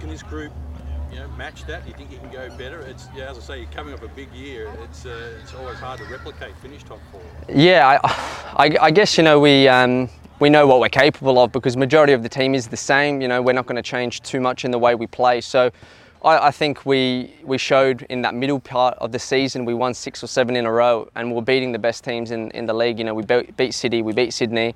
Can 0.00 0.08
this 0.08 0.22
group, 0.22 0.52
you 1.10 1.18
know, 1.18 1.28
match 1.28 1.64
that? 1.66 1.84
Do 1.84 1.90
you 1.90 1.96
think 1.96 2.10
you 2.10 2.18
can 2.18 2.30
go 2.30 2.48
better? 2.56 2.80
It's 2.80 3.08
yeah, 3.14 3.30
as 3.30 3.38
I 3.38 3.40
say, 3.40 3.58
you're 3.60 3.70
coming 3.70 3.94
off 3.94 4.02
a 4.02 4.08
big 4.08 4.32
year. 4.32 4.72
It's 4.82 5.06
uh, 5.06 5.38
it's 5.42 5.54
always 5.54 5.78
hard 5.78 5.98
to 6.00 6.04
replicate 6.06 6.56
finish 6.58 6.82
top 6.82 7.00
four. 7.10 7.22
Yeah, 7.48 7.98
I, 8.02 8.66
I, 8.66 8.76
I 8.80 8.90
guess 8.90 9.16
you 9.16 9.24
know 9.24 9.40
we 9.40 9.68
um, 9.68 10.08
we 10.40 10.50
know 10.50 10.66
what 10.66 10.80
we're 10.80 10.88
capable 10.88 11.38
of 11.38 11.52
because 11.52 11.76
majority 11.76 12.12
of 12.12 12.22
the 12.22 12.28
team 12.28 12.54
is 12.54 12.68
the 12.68 12.76
same. 12.76 13.20
You 13.20 13.28
know, 13.28 13.40
we're 13.40 13.52
not 13.52 13.66
going 13.66 13.76
to 13.76 13.82
change 13.82 14.20
too 14.22 14.40
much 14.40 14.64
in 14.64 14.70
the 14.70 14.78
way 14.78 14.94
we 14.94 15.06
play. 15.06 15.40
So. 15.40 15.70
I, 16.20 16.48
I 16.48 16.50
think 16.50 16.84
we, 16.84 17.32
we 17.44 17.58
showed 17.58 18.02
in 18.10 18.22
that 18.22 18.34
middle 18.34 18.58
part 18.58 18.98
of 18.98 19.12
the 19.12 19.20
season 19.20 19.64
we 19.64 19.72
won 19.72 19.94
six 19.94 20.20
or 20.20 20.26
seven 20.26 20.56
in 20.56 20.66
a 20.66 20.72
row 20.72 21.08
and 21.14 21.32
we're 21.32 21.42
beating 21.42 21.70
the 21.70 21.78
best 21.78 22.02
teams 22.02 22.32
in, 22.32 22.50
in 22.50 22.66
the 22.66 22.74
league. 22.74 22.98
You 22.98 23.04
know, 23.04 23.14
we 23.14 23.22
beat, 23.22 23.56
beat 23.56 23.72
City, 23.72 24.02
we 24.02 24.12
beat 24.12 24.32
Sydney. 24.32 24.74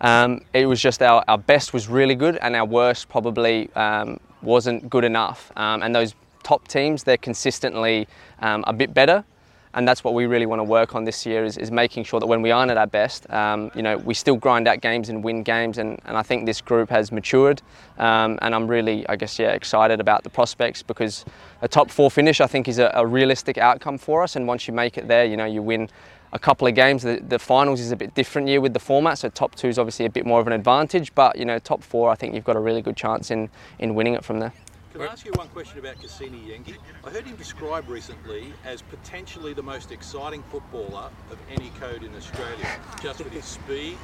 Um, 0.00 0.40
it 0.52 0.66
was 0.66 0.80
just 0.80 1.00
our, 1.00 1.22
our 1.28 1.38
best 1.38 1.72
was 1.72 1.86
really 1.86 2.16
good 2.16 2.38
and 2.38 2.56
our 2.56 2.64
worst 2.64 3.08
probably 3.08 3.70
um, 3.74 4.18
wasn't 4.42 4.88
good 4.90 5.04
enough. 5.04 5.52
Um, 5.56 5.82
and 5.82 5.94
those 5.94 6.14
top 6.42 6.66
teams, 6.68 7.04
they're 7.04 7.16
consistently 7.16 8.08
um, 8.40 8.64
a 8.66 8.72
bit 8.72 8.94
better. 8.94 9.24
And 9.72 9.86
that's 9.86 10.02
what 10.02 10.14
we 10.14 10.26
really 10.26 10.46
want 10.46 10.58
to 10.58 10.64
work 10.64 10.96
on 10.96 11.04
this 11.04 11.24
year 11.24 11.44
is, 11.44 11.56
is 11.56 11.70
making 11.70 12.02
sure 12.02 12.18
that 12.18 12.26
when 12.26 12.42
we 12.42 12.50
aren't 12.50 12.72
at 12.72 12.76
our 12.76 12.88
best, 12.88 13.30
um, 13.30 13.70
you 13.76 13.82
know, 13.82 13.98
we 13.98 14.14
still 14.14 14.34
grind 14.34 14.66
out 14.66 14.80
games 14.80 15.10
and 15.10 15.22
win 15.22 15.44
games. 15.44 15.78
And, 15.78 16.00
and 16.06 16.16
I 16.16 16.22
think 16.22 16.44
this 16.44 16.60
group 16.60 16.90
has 16.90 17.12
matured. 17.12 17.62
Um, 17.96 18.36
and 18.42 18.52
I'm 18.52 18.66
really, 18.66 19.08
I 19.08 19.14
guess, 19.14 19.38
yeah, 19.38 19.52
excited 19.52 20.00
about 20.00 20.24
the 20.24 20.30
prospects 20.30 20.82
because 20.82 21.24
a 21.62 21.68
top 21.68 21.88
four 21.88 22.10
finish, 22.10 22.40
I 22.40 22.48
think, 22.48 22.66
is 22.66 22.80
a, 22.80 22.90
a 22.94 23.06
realistic 23.06 23.58
outcome 23.58 23.96
for 23.96 24.24
us. 24.24 24.34
And 24.34 24.48
once 24.48 24.66
you 24.66 24.74
make 24.74 24.98
it 24.98 25.06
there, 25.06 25.24
you 25.24 25.36
know, 25.36 25.44
you 25.44 25.62
win 25.62 25.88
a 26.32 26.38
couple 26.38 26.66
of 26.66 26.74
games. 26.74 27.02
The, 27.02 27.22
the 27.26 27.38
finals 27.38 27.80
is 27.80 27.92
a 27.92 27.96
bit 27.96 28.14
different 28.14 28.48
year 28.48 28.60
with 28.60 28.72
the 28.72 28.80
format, 28.80 29.18
so 29.18 29.28
top 29.28 29.54
two 29.54 29.68
is 29.68 29.78
obviously 29.78 30.06
a 30.06 30.10
bit 30.10 30.26
more 30.26 30.40
of 30.40 30.46
an 30.46 30.52
advantage. 30.52 31.14
But 31.14 31.36
you 31.38 31.44
know, 31.44 31.58
top 31.58 31.82
four, 31.82 32.10
I 32.10 32.14
think 32.14 32.34
you've 32.34 32.44
got 32.44 32.56
a 32.56 32.60
really 32.60 32.82
good 32.82 32.96
chance 32.96 33.30
in 33.30 33.50
in 33.78 33.94
winning 33.94 34.14
it 34.14 34.24
from 34.24 34.38
there. 34.40 34.52
Can 34.92 35.02
I 35.02 35.06
ask 35.06 35.24
you 35.24 35.30
one 35.36 35.46
question 35.48 35.78
about 35.78 35.96
Kusini 35.96 36.48
Yengi? 36.48 36.74
I 37.06 37.10
heard 37.10 37.24
him 37.24 37.36
described 37.36 37.88
recently 37.88 38.52
as 38.64 38.82
potentially 38.82 39.52
the 39.54 39.62
most 39.62 39.92
exciting 39.92 40.42
footballer 40.50 41.10
of 41.30 41.38
any 41.48 41.70
code 41.78 42.02
in 42.02 42.12
Australia, 42.16 42.66
just 43.00 43.20
with 43.20 43.32
his 43.32 43.44
speed, 43.44 43.96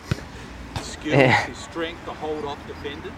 his 0.77 0.87
skills, 0.87 1.17
Yeah. 1.17 1.45
his 1.47 1.59
strength 1.59 2.05
to 2.05 2.13
hold 2.13 2.45
off 2.45 2.65
defenders. 2.69 3.13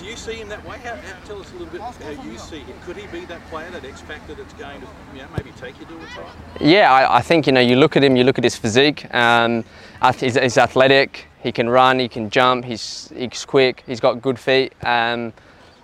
Do 0.00 0.06
you 0.06 0.16
see 0.16 0.36
him 0.36 0.48
that 0.48 0.64
way? 0.66 0.78
How, 0.78 0.96
how, 0.96 1.26
tell 1.26 1.40
us 1.42 1.50
a 1.50 1.56
little 1.56 1.66
bit 1.66 1.82
how 1.82 2.22
you 2.22 2.38
see 2.38 2.60
him. 2.60 2.74
Could 2.86 2.96
he 2.96 3.06
be 3.08 3.26
that 3.26 3.46
player, 3.50 3.70
that 3.70 3.84
X 3.84 4.00
factor 4.00 4.32
that's 4.32 4.54
going 4.54 4.80
to 4.80 4.86
you 5.12 5.20
know, 5.20 5.28
maybe 5.36 5.50
take 5.60 5.78
you 5.78 5.84
to 5.84 5.94
a 5.94 6.06
title? 6.06 6.30
Yeah, 6.58 6.90
I, 6.90 7.18
I 7.18 7.20
think 7.20 7.46
you 7.46 7.52
know 7.52 7.60
you 7.60 7.76
look 7.76 7.98
at 7.98 8.02
him, 8.02 8.16
you 8.16 8.24
look 8.24 8.38
at 8.38 8.44
his 8.44 8.56
physique. 8.56 9.14
Um, 9.14 9.62
he's, 10.16 10.38
he's 10.38 10.56
athletic. 10.56 11.26
He 11.42 11.52
can 11.52 11.68
run. 11.68 11.98
He 11.98 12.08
can 12.08 12.30
jump. 12.30 12.64
He's 12.64 13.12
he's 13.14 13.44
quick. 13.44 13.82
He's 13.86 14.00
got 14.00 14.22
good 14.22 14.38
feet. 14.38 14.72
Um, 14.82 15.34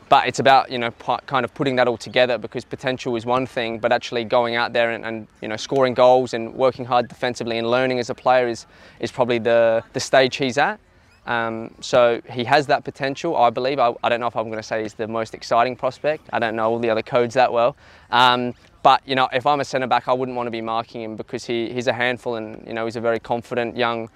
but 0.08 0.26
it's 0.26 0.38
about 0.38 0.70
you 0.70 0.78
know 0.78 0.92
kind 1.26 1.44
of 1.44 1.52
putting 1.52 1.76
that 1.76 1.87
all 1.87 1.99
together 1.99 2.38
because 2.38 2.64
potential 2.64 3.16
is 3.16 3.26
one 3.26 3.46
thing, 3.46 3.78
but 3.78 3.92
actually 3.92 4.25
going 4.25 4.54
out 4.54 4.73
there 4.73 4.92
and, 4.92 5.04
and 5.04 5.26
you 5.42 5.49
know 5.49 5.56
scoring 5.56 5.92
goals 5.92 6.32
and 6.32 6.54
working 6.54 6.87
hard 6.87 7.08
defensively 7.08 7.58
and 7.58 7.70
learning 7.70 7.99
as 7.99 8.08
a 8.08 8.14
player 8.14 8.49
is 8.49 8.64
is 8.99 9.12
probably 9.12 9.38
the 9.38 9.85
the 9.92 10.00
stage 10.00 10.37
he's 10.37 10.56
at. 10.56 10.80
Um, 11.26 11.75
so 11.80 12.21
he 12.30 12.45
has 12.45 12.66
that 12.68 12.85
potential, 12.85 13.37
I 13.37 13.50
believe. 13.50 13.78
I, 13.78 13.95
I 14.02 14.09
don't 14.09 14.21
know 14.21 14.28
if 14.28 14.37
I'm 14.37 14.47
going 14.47 14.59
to 14.59 14.62
say 14.62 14.83
he's 14.83 14.95
the 14.95 15.09
most 15.09 15.35
exciting 15.35 15.76
prospect. 15.76 16.28
I 16.33 16.38
don't 16.38 16.56
know 16.56 16.71
all 16.71 16.78
the 16.78 16.90
other 16.90 17.02
codes 17.02 17.35
that 17.35 17.52
well. 17.52 17.76
Um, 18.11 18.54
but 18.83 19.02
you 19.06 19.16
know, 19.16 19.28
if 19.33 19.47
I'm 19.47 19.59
a 19.59 19.64
centre 19.64 19.88
back, 19.88 20.06
I 20.06 20.12
wouldn't 20.12 20.37
want 20.37 20.47
to 20.47 20.52
be 20.52 20.61
marking 20.61 21.02
him 21.02 21.16
because 21.16 21.45
he, 21.45 21.73
he's 21.73 21.88
a 21.88 21.92
handful 21.92 22.37
and 22.37 22.64
you 22.66 22.73
know 22.73 22.85
he's 22.85 22.95
a 22.95 23.00
very 23.00 23.18
confident 23.18 23.76
young 23.76 24.09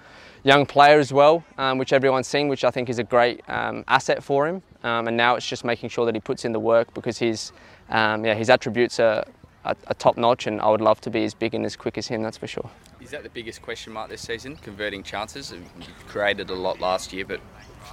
young 0.43 0.65
player 0.65 0.97
as 0.97 1.11
well, 1.11 1.43
um, 1.57 1.77
which 1.77 1.93
everyone's 1.93 2.27
seen, 2.27 2.47
which 2.47 2.63
I 2.63 2.71
think 2.71 2.89
is 2.89 2.97
a 2.97 3.03
great 3.03 3.41
um, 3.49 3.83
asset 3.87 4.23
for 4.23 4.47
him. 4.47 4.63
Um, 4.83 5.07
and 5.07 5.17
now 5.17 5.35
it's 5.35 5.45
just 5.45 5.63
making 5.65 5.89
sure 5.89 6.05
that 6.05 6.15
he 6.15 6.21
puts 6.21 6.45
in 6.45 6.53
the 6.53 6.59
work 6.59 6.93
because 6.93 7.17
his 7.17 7.51
um, 7.89 8.23
yeah 8.25 8.33
his 8.33 8.49
attributes 8.49 8.99
are 8.99 9.25
a, 9.65 9.75
a 9.87 9.93
top 9.93 10.17
notch, 10.17 10.47
and 10.47 10.61
I 10.61 10.69
would 10.69 10.81
love 10.81 11.01
to 11.01 11.09
be 11.09 11.23
as 11.23 11.33
big 11.33 11.53
and 11.53 11.65
as 11.65 11.75
quick 11.75 11.97
as 11.97 12.07
him. 12.07 12.21
That's 12.21 12.37
for 12.37 12.47
sure. 12.47 12.69
Is 12.99 13.11
that 13.11 13.23
the 13.23 13.29
biggest 13.29 13.61
question 13.61 13.93
mark 13.93 14.09
this 14.09 14.21
season? 14.21 14.55
Converting 14.57 15.03
chances. 15.03 15.51
You've 15.51 16.07
created 16.07 16.49
a 16.49 16.55
lot 16.55 16.79
last 16.79 17.11
year, 17.13 17.25
but 17.25 17.39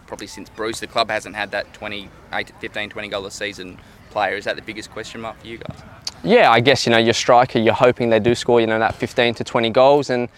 probably 0.06 0.26
since 0.26 0.48
Bruce, 0.48 0.80
the 0.80 0.86
club 0.86 1.10
hasn't 1.10 1.34
had 1.34 1.50
that 1.52 1.72
20, 1.74 2.08
15, 2.60 2.90
20 2.90 3.08
goal 3.08 3.26
a 3.26 3.30
season 3.30 3.78
player. 4.10 4.36
Is 4.36 4.44
that 4.44 4.56
the 4.56 4.62
biggest 4.62 4.90
question 4.90 5.20
mark 5.20 5.38
for 5.40 5.46
you 5.46 5.58
guys? 5.58 5.82
Yeah, 6.24 6.50
I 6.50 6.60
guess 6.60 6.84
you 6.84 6.90
know 6.90 6.98
your 6.98 7.14
striker. 7.14 7.58
You're 7.58 7.74
hoping 7.74 8.10
they 8.10 8.18
do 8.18 8.34
score, 8.34 8.60
you 8.60 8.66
know, 8.66 8.78
that 8.78 8.94
15 8.94 9.34
to 9.34 9.44
20 9.44 9.70
goals, 9.70 10.10
and 10.10 10.28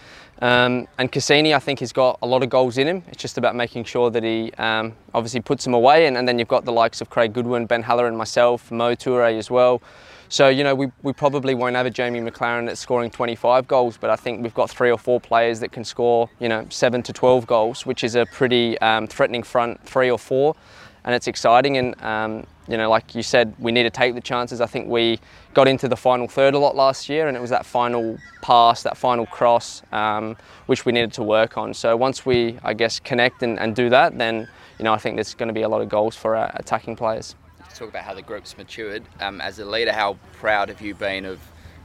um, 0.41 0.87
and 0.97 1.11
Kusini, 1.11 1.55
I 1.55 1.59
think, 1.59 1.79
has 1.81 1.93
got 1.93 2.17
a 2.23 2.27
lot 2.27 2.41
of 2.41 2.49
goals 2.49 2.79
in 2.79 2.87
him. 2.87 3.03
It's 3.09 3.21
just 3.21 3.37
about 3.37 3.55
making 3.55 3.83
sure 3.83 4.09
that 4.09 4.23
he 4.23 4.51
um, 4.57 4.93
obviously 5.13 5.39
puts 5.39 5.63
them 5.63 5.75
away, 5.75 6.07
and, 6.07 6.17
and, 6.17 6.27
then 6.27 6.39
you've 6.39 6.47
got 6.47 6.65
the 6.65 6.71
likes 6.71 6.99
of 6.99 7.11
Craig 7.11 7.31
Goodwin, 7.31 7.67
Ben 7.67 7.83
Halloran, 7.83 8.09
and 8.09 8.17
myself, 8.17 8.71
Mo 8.71 8.95
Toure 8.95 9.37
as 9.37 9.51
well. 9.51 9.83
So 10.31 10.47
you 10.47 10.63
know, 10.63 10.73
we, 10.73 10.89
we 11.03 11.11
probably 11.11 11.53
won't 11.55 11.75
have 11.75 11.85
a 11.85 11.89
Jamie 11.89 12.21
Maclaren 12.21 12.65
that's 12.65 12.79
scoring 12.79 13.11
25 13.11 13.67
goals, 13.67 13.97
but 13.97 14.09
I 14.09 14.15
think 14.15 14.41
we've 14.41 14.53
got 14.53 14.69
three 14.69 14.89
or 14.89 14.97
four 14.97 15.19
players 15.19 15.59
that 15.59 15.73
can 15.73 15.83
score, 15.83 16.29
you 16.39 16.47
know, 16.47 16.65
seven 16.69 17.03
to 17.03 17.11
12 17.11 17.45
goals, 17.45 17.85
which 17.85 18.01
is 18.01 18.15
a 18.15 18.25
pretty 18.27 18.79
um, 18.79 19.07
threatening 19.07 19.43
front 19.43 19.85
three 19.85 20.09
or 20.09 20.17
four, 20.17 20.55
and 21.03 21.13
it's 21.13 21.27
exciting. 21.27 21.75
And 21.75 22.01
um, 22.01 22.47
you 22.69 22.77
know, 22.77 22.89
like 22.89 23.13
you 23.13 23.23
said, 23.23 23.53
we 23.59 23.73
need 23.73 23.83
to 23.83 23.89
take 23.89 24.15
the 24.15 24.21
chances. 24.21 24.61
I 24.61 24.67
think 24.67 24.87
we 24.87 25.19
got 25.53 25.67
into 25.67 25.89
the 25.89 25.97
final 25.97 26.29
third 26.29 26.53
a 26.53 26.59
lot 26.59 26.77
last 26.77 27.09
year, 27.09 27.27
and 27.27 27.35
it 27.35 27.41
was 27.41 27.49
that 27.49 27.65
final 27.65 28.17
pass, 28.41 28.83
that 28.83 28.95
final 28.95 29.25
cross, 29.25 29.83
um, 29.91 30.37
which 30.67 30.85
we 30.85 30.93
needed 30.93 31.11
to 31.13 31.23
work 31.23 31.57
on. 31.57 31.73
So 31.73 31.97
once 31.97 32.25
we, 32.25 32.57
I 32.63 32.73
guess, 32.73 33.01
connect 33.01 33.43
and, 33.43 33.59
and 33.59 33.75
do 33.75 33.89
that, 33.89 34.17
then 34.17 34.47
you 34.79 34.85
know, 34.85 34.93
I 34.93 34.97
think 34.97 35.17
there's 35.17 35.33
going 35.33 35.49
to 35.49 35.53
be 35.53 35.63
a 35.63 35.69
lot 35.69 35.81
of 35.81 35.89
goals 35.89 36.15
for 36.15 36.37
our 36.37 36.51
attacking 36.55 36.95
players 36.95 37.35
talk 37.75 37.89
about 37.89 38.03
how 38.03 38.13
the 38.13 38.21
group's 38.21 38.57
matured. 38.57 39.03
Um, 39.19 39.41
as 39.41 39.59
a 39.59 39.65
leader, 39.65 39.91
how 39.91 40.17
proud 40.33 40.69
have 40.69 40.81
you 40.81 40.95
been 40.95 41.25
of, 41.25 41.39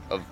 of 0.09 0.23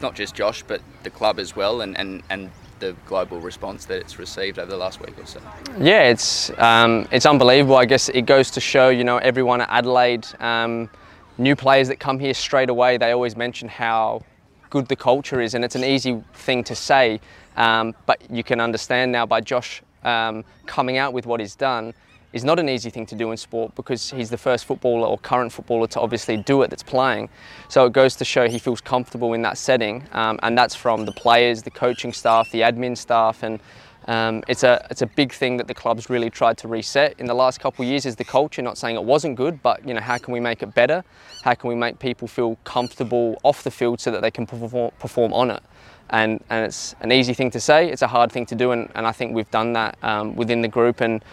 not 0.00 0.14
just 0.14 0.34
Josh, 0.34 0.62
but 0.62 0.80
the 1.02 1.10
club 1.10 1.38
as 1.38 1.56
well, 1.56 1.80
and, 1.80 1.96
and, 1.98 2.22
and 2.30 2.50
the 2.78 2.94
global 3.06 3.40
response 3.40 3.86
that 3.86 3.98
it's 3.98 4.18
received 4.18 4.58
over 4.58 4.70
the 4.70 4.76
last 4.76 5.00
week 5.00 5.18
or 5.18 5.26
so? 5.26 5.40
Yeah, 5.78 6.02
it's 6.02 6.50
um, 6.58 7.08
it's 7.10 7.26
unbelievable. 7.26 7.76
I 7.76 7.84
guess 7.84 8.08
it 8.08 8.22
goes 8.22 8.50
to 8.52 8.60
show, 8.60 8.88
you 8.88 9.04
know, 9.04 9.18
everyone 9.18 9.60
at 9.60 9.68
Adelaide, 9.70 10.26
um, 10.40 10.90
new 11.38 11.56
players 11.56 11.88
that 11.88 12.00
come 12.00 12.18
here 12.18 12.34
straight 12.34 12.70
away, 12.70 12.96
they 12.98 13.12
always 13.12 13.36
mention 13.36 13.68
how 13.68 14.22
good 14.70 14.88
the 14.88 14.96
culture 14.96 15.40
is, 15.40 15.54
and 15.54 15.64
it's 15.64 15.76
an 15.76 15.84
easy 15.84 16.22
thing 16.34 16.64
to 16.64 16.74
say, 16.74 17.20
um, 17.56 17.94
but 18.04 18.20
you 18.30 18.42
can 18.42 18.60
understand 18.60 19.12
now 19.12 19.24
by 19.24 19.40
Josh 19.40 19.82
um, 20.04 20.44
coming 20.66 20.98
out 20.98 21.12
with 21.12 21.26
what 21.26 21.40
he's 21.40 21.54
done 21.54 21.94
is 22.32 22.44
not 22.44 22.58
an 22.58 22.68
easy 22.68 22.90
thing 22.90 23.06
to 23.06 23.14
do 23.14 23.30
in 23.30 23.36
sport 23.36 23.74
because 23.74 24.10
he's 24.10 24.30
the 24.30 24.38
first 24.38 24.64
footballer 24.64 25.06
or 25.06 25.18
current 25.18 25.52
footballer 25.52 25.86
to 25.88 26.00
obviously 26.00 26.36
do 26.36 26.62
it 26.62 26.70
that's 26.70 26.82
playing. 26.82 27.28
So 27.68 27.86
it 27.86 27.92
goes 27.92 28.16
to 28.16 28.24
show 28.24 28.48
he 28.48 28.58
feels 28.58 28.80
comfortable 28.80 29.32
in 29.32 29.42
that 29.42 29.58
setting, 29.58 30.04
um, 30.12 30.38
and 30.42 30.56
that's 30.56 30.74
from 30.74 31.04
the 31.04 31.12
players, 31.12 31.62
the 31.62 31.70
coaching 31.70 32.12
staff, 32.12 32.50
the 32.50 32.60
admin 32.60 32.96
staff, 32.96 33.42
and 33.42 33.60
um, 34.08 34.44
it's 34.46 34.62
a 34.62 34.86
it's 34.88 35.02
a 35.02 35.06
big 35.06 35.32
thing 35.32 35.56
that 35.56 35.66
the 35.66 35.74
club's 35.74 36.08
really 36.08 36.30
tried 36.30 36.56
to 36.58 36.68
reset 36.68 37.18
in 37.18 37.26
the 37.26 37.34
last 37.34 37.58
couple 37.58 37.84
of 37.84 37.88
years. 37.88 38.06
Is 38.06 38.14
the 38.16 38.24
culture? 38.24 38.62
Not 38.62 38.78
saying 38.78 38.94
it 38.94 39.02
wasn't 39.02 39.36
good, 39.36 39.62
but 39.62 39.86
you 39.86 39.94
know 39.94 40.00
how 40.00 40.18
can 40.18 40.32
we 40.32 40.38
make 40.40 40.62
it 40.62 40.74
better? 40.74 41.02
How 41.42 41.54
can 41.54 41.68
we 41.68 41.74
make 41.74 41.98
people 41.98 42.28
feel 42.28 42.56
comfortable 42.64 43.36
off 43.42 43.64
the 43.64 43.70
field 43.70 44.00
so 44.00 44.10
that 44.12 44.22
they 44.22 44.30
can 44.30 44.46
perform, 44.46 44.92
perform 45.00 45.32
on 45.32 45.50
it? 45.50 45.62
And 46.10 46.42
and 46.50 46.64
it's 46.64 46.94
an 47.00 47.10
easy 47.10 47.34
thing 47.34 47.50
to 47.50 47.60
say. 47.60 47.90
It's 47.90 48.02
a 48.02 48.06
hard 48.06 48.30
thing 48.30 48.46
to 48.46 48.54
do, 48.54 48.70
and, 48.70 48.88
and 48.94 49.06
I 49.08 49.12
think 49.12 49.34
we've 49.34 49.50
done 49.50 49.72
that 49.72 49.98
um, 50.02 50.36
within 50.36 50.60
the 50.60 50.68
group 50.68 51.00
and 51.00 51.24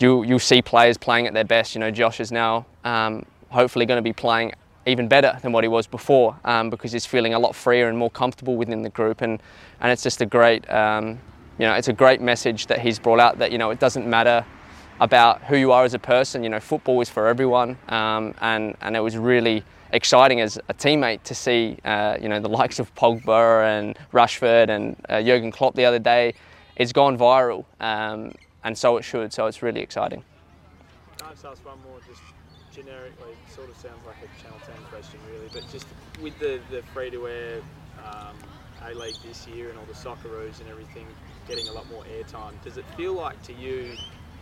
you, 0.00 0.24
you'll 0.24 0.38
see 0.38 0.62
players 0.62 0.96
playing 0.96 1.26
at 1.26 1.34
their 1.34 1.44
best. 1.44 1.74
You 1.74 1.80
know, 1.80 1.90
Josh 1.90 2.20
is 2.20 2.32
now 2.32 2.66
um, 2.84 3.24
hopefully 3.50 3.86
going 3.86 3.98
to 3.98 4.02
be 4.02 4.12
playing 4.12 4.52
even 4.86 5.08
better 5.08 5.38
than 5.42 5.52
what 5.52 5.62
he 5.62 5.68
was 5.68 5.86
before 5.86 6.38
um, 6.44 6.70
because 6.70 6.92
he's 6.92 7.06
feeling 7.06 7.34
a 7.34 7.38
lot 7.38 7.54
freer 7.54 7.88
and 7.88 7.98
more 7.98 8.10
comfortable 8.10 8.56
within 8.56 8.82
the 8.82 8.88
group. 8.88 9.20
And, 9.20 9.42
and 9.80 9.92
it's 9.92 10.02
just 10.02 10.20
a 10.20 10.26
great, 10.26 10.68
um, 10.70 11.18
you 11.58 11.66
know, 11.66 11.74
it's 11.74 11.88
a 11.88 11.92
great 11.92 12.20
message 12.20 12.66
that 12.66 12.80
he's 12.80 12.98
brought 12.98 13.20
out 13.20 13.38
that, 13.38 13.52
you 13.52 13.58
know, 13.58 13.70
it 13.70 13.78
doesn't 13.78 14.06
matter 14.06 14.44
about 15.00 15.42
who 15.42 15.56
you 15.56 15.72
are 15.72 15.84
as 15.84 15.94
a 15.94 15.98
person. 15.98 16.42
You 16.42 16.48
know, 16.50 16.60
football 16.60 17.00
is 17.00 17.08
for 17.08 17.26
everyone. 17.26 17.76
Um, 17.88 18.34
and, 18.40 18.76
and 18.80 18.96
it 18.96 19.00
was 19.00 19.16
really 19.16 19.62
exciting 19.92 20.40
as 20.40 20.56
a 20.68 20.74
teammate 20.74 21.22
to 21.24 21.34
see, 21.34 21.76
uh, 21.84 22.16
you 22.20 22.28
know, 22.28 22.40
the 22.40 22.48
likes 22.48 22.78
of 22.78 22.94
Pogba 22.94 23.78
and 23.78 23.98
Rashford 24.12 24.70
and 24.70 24.96
uh, 25.08 25.22
Jurgen 25.22 25.50
Klopp 25.50 25.74
the 25.74 25.84
other 25.84 25.98
day. 25.98 26.34
It's 26.76 26.92
gone 26.92 27.18
viral. 27.18 27.64
Um, 27.80 28.32
and 28.64 28.76
so 28.76 28.96
it 28.96 29.02
should. 29.02 29.32
So 29.32 29.46
it's 29.46 29.62
really 29.62 29.80
exciting. 29.80 30.24
Can 31.18 31.28
I 31.28 31.30
just 31.32 31.44
ask 31.44 31.64
one 31.64 31.78
more, 31.82 31.98
just 32.08 32.22
generically, 32.72 33.36
sort 33.54 33.68
of 33.68 33.76
sounds 33.76 34.04
like 34.06 34.16
a 34.16 34.42
Channel 34.42 34.58
10 34.64 34.76
question, 34.90 35.18
really, 35.30 35.48
but 35.52 35.64
just 35.70 35.86
with 36.22 36.38
the, 36.38 36.60
the 36.70 36.82
free 36.94 37.10
to 37.10 37.26
air 37.26 37.60
um, 38.04 38.36
A 38.86 38.94
League 38.94 39.16
this 39.26 39.46
year 39.48 39.70
and 39.70 39.78
all 39.78 39.84
the 39.86 39.92
Socceroos 39.92 40.60
and 40.60 40.68
everything 40.70 41.06
getting 41.48 41.68
a 41.68 41.72
lot 41.72 41.88
more 41.90 42.04
airtime, 42.04 42.52
does 42.62 42.76
it 42.76 42.84
feel 42.96 43.14
like 43.14 43.42
to 43.42 43.52
you 43.52 43.96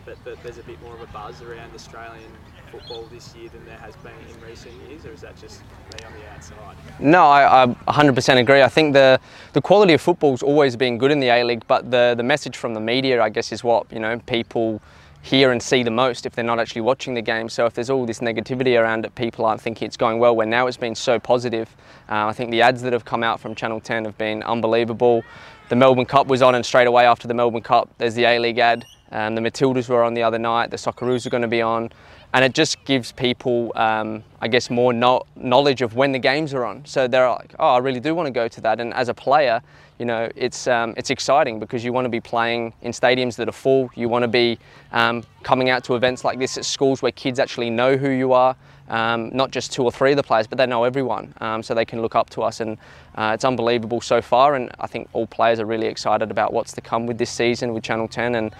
that, 0.05 0.23
that 0.25 0.43
there's 0.43 0.59
a 0.59 0.63
bit 0.63 0.81
more 0.83 0.95
of 0.95 1.01
a 1.01 1.07
buzz 1.07 1.43
around 1.43 1.75
Australian 1.75 2.31
football 2.71 3.07
this 3.11 3.35
year 3.35 3.49
than 3.49 3.65
there 3.65 3.79
has 3.79 3.97
been 3.97 4.13
in 4.29 4.41
recent 4.49 4.75
years, 4.89 5.05
or 5.05 5.13
is 5.13 5.21
that 5.21 5.37
just 5.37 5.61
me 5.63 6.07
on 6.07 6.13
the 6.13 6.29
outside? 6.31 6.77
No, 6.99 7.27
I, 7.27 7.65
I 7.65 7.67
100% 7.67 8.39
agree. 8.39 8.63
I 8.63 8.69
think 8.69 8.95
the 8.95 9.21
the 9.53 9.61
quality 9.61 9.95
of 9.95 10.01
football's 10.01 10.43
always 10.43 10.77
been 10.77 10.99
good 10.99 11.11
in 11.11 11.21
the 11.21 11.29
A 11.29 11.45
League, 11.45 11.65
but 11.67 11.91
the 11.91 12.15
the 12.17 12.23
message 12.23 12.57
from 12.57 12.75
the 12.75 12.81
media, 12.81 13.23
I 13.23 13.29
guess, 13.29 13.53
is 13.53 13.65
what 13.65 13.91
you 13.93 14.01
know 14.01 14.19
people 14.27 14.81
hear 15.23 15.53
and 15.53 15.63
see 15.63 15.83
the 15.83 15.91
most 15.91 16.27
if 16.27 16.35
they're 16.35 16.45
not 16.45 16.59
actually 16.59 16.81
watching 16.81 17.15
the 17.15 17.23
game. 17.23 17.49
So 17.49 17.67
if 17.67 17.75
there's 17.75 17.91
all 17.91 18.07
this 18.07 18.21
negativity 18.21 18.81
around 18.81 19.05
it, 19.05 19.15
people 19.15 19.45
aren't 19.45 19.61
thinking 19.61 19.87
it's 19.87 19.97
going 19.97 20.19
well. 20.19 20.35
Where 20.35 20.47
now 20.47 20.67
it's 20.67 20.77
been 20.77 20.95
so 20.95 21.19
positive. 21.19 21.75
Uh, 22.09 22.27
I 22.27 22.33
think 22.33 22.51
the 22.51 22.63
ads 22.63 22.83
that 22.83 22.93
have 22.93 23.05
come 23.05 23.23
out 23.23 23.41
from 23.41 23.55
Channel 23.55 23.81
10 23.81 24.05
have 24.05 24.17
been 24.17 24.43
unbelievable. 24.43 25.23
The 25.69 25.77
Melbourne 25.77 26.07
Cup 26.07 26.29
was 26.29 26.41
on, 26.41 26.55
and 26.55 26.65
straight 26.65 26.87
away 26.87 27.05
after 27.05 27.29
the 27.29 27.35
Melbourne 27.35 27.63
Cup, 27.63 27.91
there's 27.99 28.15
the 28.15 28.25
A 28.25 28.39
League 28.39 28.59
ad. 28.59 28.87
Um, 29.13 29.35
the 29.35 29.41
Matildas 29.41 29.89
were 29.89 30.03
on 30.03 30.15
the 30.15 30.23
other 30.23 30.39
night. 30.39 30.71
The 30.71 30.77
Socceroos 30.77 31.27
are 31.27 31.31
going 31.31 31.43
to 31.43 31.49
be 31.49 31.63
on 31.63 31.91
and 32.35 32.45
it 32.45 32.53
just 32.53 32.85
gives 32.85 33.11
people, 33.13 33.73
um, 33.75 34.23
I 34.41 34.49
guess, 34.49 34.69
more 34.69 34.93
no- 34.93 35.25
knowledge 35.35 35.81
of 35.81 35.95
when 35.95 36.13
the 36.13 36.19
games 36.19 36.53
are 36.53 36.65
on. 36.65 36.85
So 36.85 37.09
they're 37.09 37.29
like, 37.29 37.55
oh, 37.59 37.69
I 37.69 37.79
really 37.79 38.01
do 38.01 38.15
want 38.15 38.27
to 38.27 38.31
go 38.31 38.49
to 38.49 38.61
that. 38.63 38.81
And 38.81 38.93
as 38.93 39.09
a 39.09 39.15
player, 39.15 39.63
you 39.99 40.05
know, 40.05 40.31
it's 40.37 40.67
um, 40.67 40.95
it's 40.97 41.11
exciting 41.11 41.59
because 41.59 41.85
you 41.85 41.93
want 41.93 42.05
to 42.05 42.11
be 42.11 42.21
playing 42.21 42.73
in 42.83 42.93
stadiums 42.93 43.35
that 43.37 43.49
are 43.49 43.53
full. 43.53 43.91
You 43.97 44.09
want 44.09 44.23
to 44.23 44.29
be 44.29 44.59
um, 44.93 45.25
coming 45.43 45.71
out 45.71 45.85
to 45.85 45.97
events 45.97 46.25
like 46.25 46.39
this 46.39 46.57
at 46.57 46.65
schools 46.65 47.03
where 47.03 47.13
kids 47.13 47.39
actually 47.39 47.71
know 47.71 47.97
who 47.97 48.11
you 48.11 48.33
are. 48.33 48.55
Um, 48.89 49.31
not 49.35 49.51
just 49.51 49.73
two 49.73 49.83
or 49.83 49.93
three 49.93 50.13
of 50.13 50.17
the 50.17 50.23
players, 50.23 50.47
but 50.47 50.57
they 50.57 50.65
know 50.65 50.85
everyone, 50.85 51.35
um, 51.43 51.63
so 51.63 51.75
they 51.75 51.85
can 51.85 52.01
look 52.01 52.15
up 52.15 52.31
to 52.31 52.43
us, 52.43 52.61
and 52.61 52.79
uh, 53.17 53.33
it's 53.35 53.45
unbelievable 53.45 54.01
so 54.01 54.23
far. 54.23 54.55
And 54.55 54.71
I 54.81 54.87
think 54.87 55.11
all 55.13 55.27
players 55.27 55.61
are 55.61 55.67
really 55.67 55.89
excited 55.89 56.31
about 56.31 56.55
what's 56.55 56.73
to 56.73 56.81
come 56.81 57.05
with 57.05 57.19
this 57.19 57.29
season 57.29 57.75
with 57.75 57.85
Channel 57.85 58.09
10, 58.09 58.37
and 58.37 58.55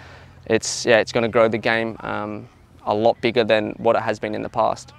it's 0.45 0.85
yeah, 0.85 0.99
it's 0.99 1.11
going 1.11 1.23
to 1.23 1.29
grow 1.29 1.47
the 1.47 1.57
game 1.57 1.97
um, 2.01 2.47
a 2.85 2.93
lot 2.93 3.19
bigger 3.21 3.43
than 3.43 3.71
what 3.77 3.95
it 3.95 4.01
has 4.01 4.19
been 4.19 4.35
in 4.35 4.41
the 4.41 4.49
past. 4.49 4.93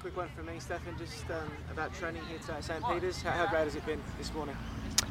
Quick 0.00 0.16
one 0.16 0.28
from 0.36 0.46
me, 0.46 0.60
Stefan, 0.60 0.96
just 0.98 1.28
um, 1.30 1.50
about 1.72 1.92
training 1.94 2.22
here 2.28 2.38
at 2.48 2.64
St. 2.64 2.84
Peter's. 2.86 3.22
How, 3.22 3.30
how 3.32 3.46
great 3.46 3.64
has 3.64 3.74
it 3.74 3.84
been 3.84 4.00
this 4.18 4.32
morning? 4.32 4.56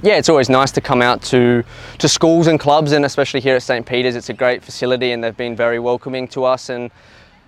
Yeah, 0.01 0.15
it's 0.15 0.29
always 0.29 0.49
nice 0.49 0.71
to 0.71 0.81
come 0.81 1.01
out 1.01 1.21
to, 1.23 1.63
to 1.97 2.07
schools 2.07 2.47
and 2.47 2.59
clubs, 2.59 2.91
and 2.91 3.05
especially 3.05 3.39
here 3.39 3.55
at 3.55 3.63
St. 3.63 3.85
Peter's. 3.85 4.15
It's 4.15 4.29
a 4.29 4.33
great 4.33 4.63
facility, 4.63 5.11
and 5.11 5.23
they've 5.23 5.35
been 5.35 5.55
very 5.55 5.79
welcoming 5.79 6.27
to 6.29 6.43
us. 6.43 6.69
And 6.69 6.91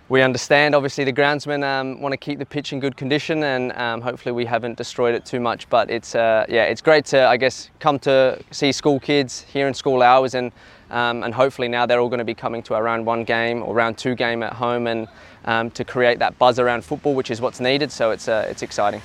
we 0.09 0.21
understand, 0.21 0.73
obviously, 0.75 1.03
the 1.03 1.13
groundsmen 1.13 1.63
um, 1.63 2.01
want 2.01 2.13
to 2.13 2.17
keep 2.17 2.39
the 2.39 2.45
pitch 2.45 2.73
in 2.73 2.79
good 2.79 2.97
condition, 2.97 3.43
and 3.43 3.71
um, 3.73 4.01
hopefully, 4.01 4.33
we 4.33 4.45
haven't 4.45 4.77
destroyed 4.77 5.15
it 5.15 5.25
too 5.25 5.39
much. 5.39 5.69
But 5.69 5.89
it's 5.89 6.15
uh, 6.15 6.45
yeah, 6.49 6.63
it's 6.63 6.81
great 6.81 7.05
to, 7.07 7.27
I 7.27 7.37
guess, 7.37 7.69
come 7.79 7.99
to 7.99 8.41
see 8.51 8.71
school 8.71 8.99
kids 8.99 9.41
here 9.43 9.67
in 9.67 9.73
school 9.73 10.01
hours 10.01 10.33
and 10.33 10.51
um, 10.91 11.24
and 11.24 11.34
hopefully 11.34 11.67
now 11.67 11.86
they're 11.86 12.00
all 12.00 12.10
going 12.10 12.20
to 12.20 12.25
be 12.25 12.34
coming 12.34 12.63
to 12.63 12.74
our 12.74 12.84
round 12.84 13.06
one 13.06 13.24
game 13.24 13.63
or 13.63 13.74
round 13.74 13.98
two 13.98 14.15
game 14.15 14.44
at 14.44 14.53
home 14.53 14.88
and 14.88 15.08
um, 15.46 15.72
to 15.72 15.84
create 15.84 16.20
that 16.20 16.38
buzz 16.38 16.60
around 16.60 16.84
football, 16.84 17.13
which 17.13 17.32
is 17.32 17.41
what's 17.41 17.60
needed. 17.60 17.91
So 17.91 18.12
it's, 18.12 18.27
uh, 18.27 18.48
it's 18.50 18.62
exciting. 18.62 19.01